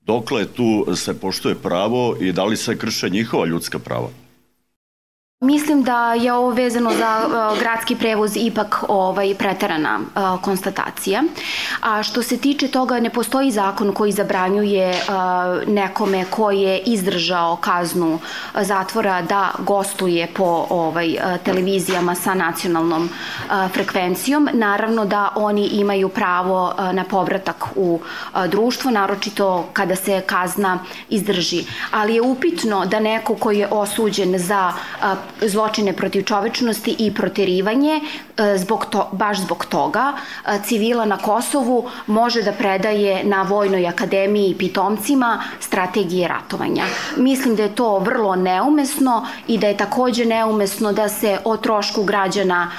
Dokle 0.02 0.48
tu 0.48 0.96
se 0.96 1.20
poštuje 1.20 1.56
pravo 1.56 2.18
i 2.20 2.32
da 2.32 2.44
li 2.44 2.58
se 2.58 2.78
krše 2.78 3.10
njihova 3.10 3.46
ljudska 3.46 3.80
prava? 3.80 4.10
Mislim 5.42 5.84
da 5.84 6.14
je 6.14 6.34
ovo 6.34 6.50
vezano 6.50 6.92
za 6.94 7.22
uh, 7.26 7.60
gradski 7.60 7.96
prevoz 7.96 8.32
ipak 8.36 8.84
ovaj 8.88 9.36
preterana 9.36 10.00
uh, 10.00 10.42
konstatacija. 10.42 11.24
A 11.82 12.04
što 12.04 12.24
se 12.24 12.38
tiče 12.38 12.68
toga 12.68 13.00
ne 13.00 13.10
postoji 13.10 13.52
zakon 13.52 13.94
koji 13.94 14.12
zabranjuje 14.12 14.90
uh, 14.90 15.68
nekome 15.68 16.26
ko 16.30 16.52
je 16.52 16.80
izdržao 16.80 17.56
kaznu 17.56 18.20
zatvora 18.62 19.22
da 19.22 19.52
gostuje 19.60 20.28
po 20.28 20.66
ovaj 20.70 21.16
televizijama 21.44 22.16
sa 22.16 22.34
nacionalnom 22.34 23.10
frekvencijom. 23.74 24.50
Naravno 24.54 25.06
da 25.06 25.30
oni 25.36 25.66
imaju 25.66 26.10
pravo 26.10 26.74
na 26.92 27.04
povratak 27.04 27.66
u 27.76 28.00
društvo, 28.48 28.92
naročito 28.92 29.70
kada 29.74 29.96
se 29.96 30.22
kazna 30.22 30.80
izdrži. 31.10 31.66
Ali 31.92 32.16
je 32.16 32.22
upitno 32.22 32.86
da 32.86 33.00
neko 33.00 33.36
koji 33.36 33.60
je 33.60 33.68
osuđen 33.72 34.38
za 34.38 34.74
zločine 35.42 35.94
protiv 35.94 36.24
čovečnosti 36.24 36.96
i 37.00 37.14
proterivanje, 37.14 38.00
e, 38.38 38.58
zbog 38.58 38.86
to, 38.90 39.10
baš 39.12 39.38
zbog 39.38 39.66
toga 39.66 40.14
e, 40.14 40.60
civila 40.66 41.06
na 41.06 41.18
Kosovu 41.18 41.90
može 42.08 42.42
da 42.42 42.52
predaje 42.52 43.24
na 43.24 43.42
Vojnoj 43.44 43.88
akademiji 43.88 44.56
pitomcima 44.60 45.44
strategije 45.60 46.28
ratovanja. 46.28 46.84
Mislim 47.18 47.56
da 47.56 47.64
je 47.64 47.76
to 47.76 48.00
vrlo 48.00 48.36
neumesno 48.36 49.28
i 49.48 49.58
da 49.58 49.68
je 49.68 49.78
takođe 49.78 50.26
neumesno 50.26 50.94
da 50.94 51.10
se 51.10 51.38
o 51.46 51.58
trošku 51.58 52.04
građana 52.04 52.72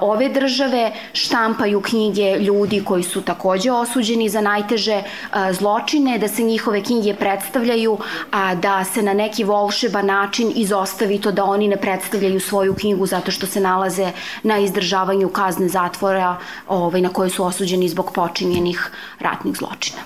ove 0.00 0.28
države 0.28 0.92
štampaju 1.12 1.80
knjige 1.80 2.36
ljudi 2.38 2.84
koji 2.84 3.02
su 3.02 3.22
takođe 3.22 3.72
osuđeni 3.72 4.28
za 4.28 4.40
najteže 4.40 5.02
zločine, 5.50 6.18
da 6.18 6.28
se 6.28 6.42
njihove 6.42 6.82
knjige 6.82 7.14
predstavljaju, 7.14 7.98
a 8.30 8.54
da 8.54 8.84
se 8.84 9.02
na 9.02 9.14
neki 9.14 9.44
volšeban 9.44 10.06
način 10.06 10.52
izostavi 10.54 11.20
to 11.20 11.32
da 11.32 11.44
oni 11.44 11.68
ne 11.68 11.76
predstavljaju 11.76 11.93
predstavljaju 11.94 12.40
svoju 12.40 12.74
knjigu 12.74 13.06
zato 13.06 13.30
što 13.30 13.46
se 13.46 13.60
nalaze 13.60 14.12
na 14.42 14.58
izdržavanju 14.58 15.28
kazne 15.28 15.68
zatvora 15.68 16.36
ovaj, 16.68 17.00
na 17.00 17.08
koje 17.08 17.30
su 17.30 17.44
osuđeni 17.44 17.88
zbog 17.88 18.12
počinjenih 18.14 18.90
ratnih 19.20 19.56
zločina. 19.56 20.02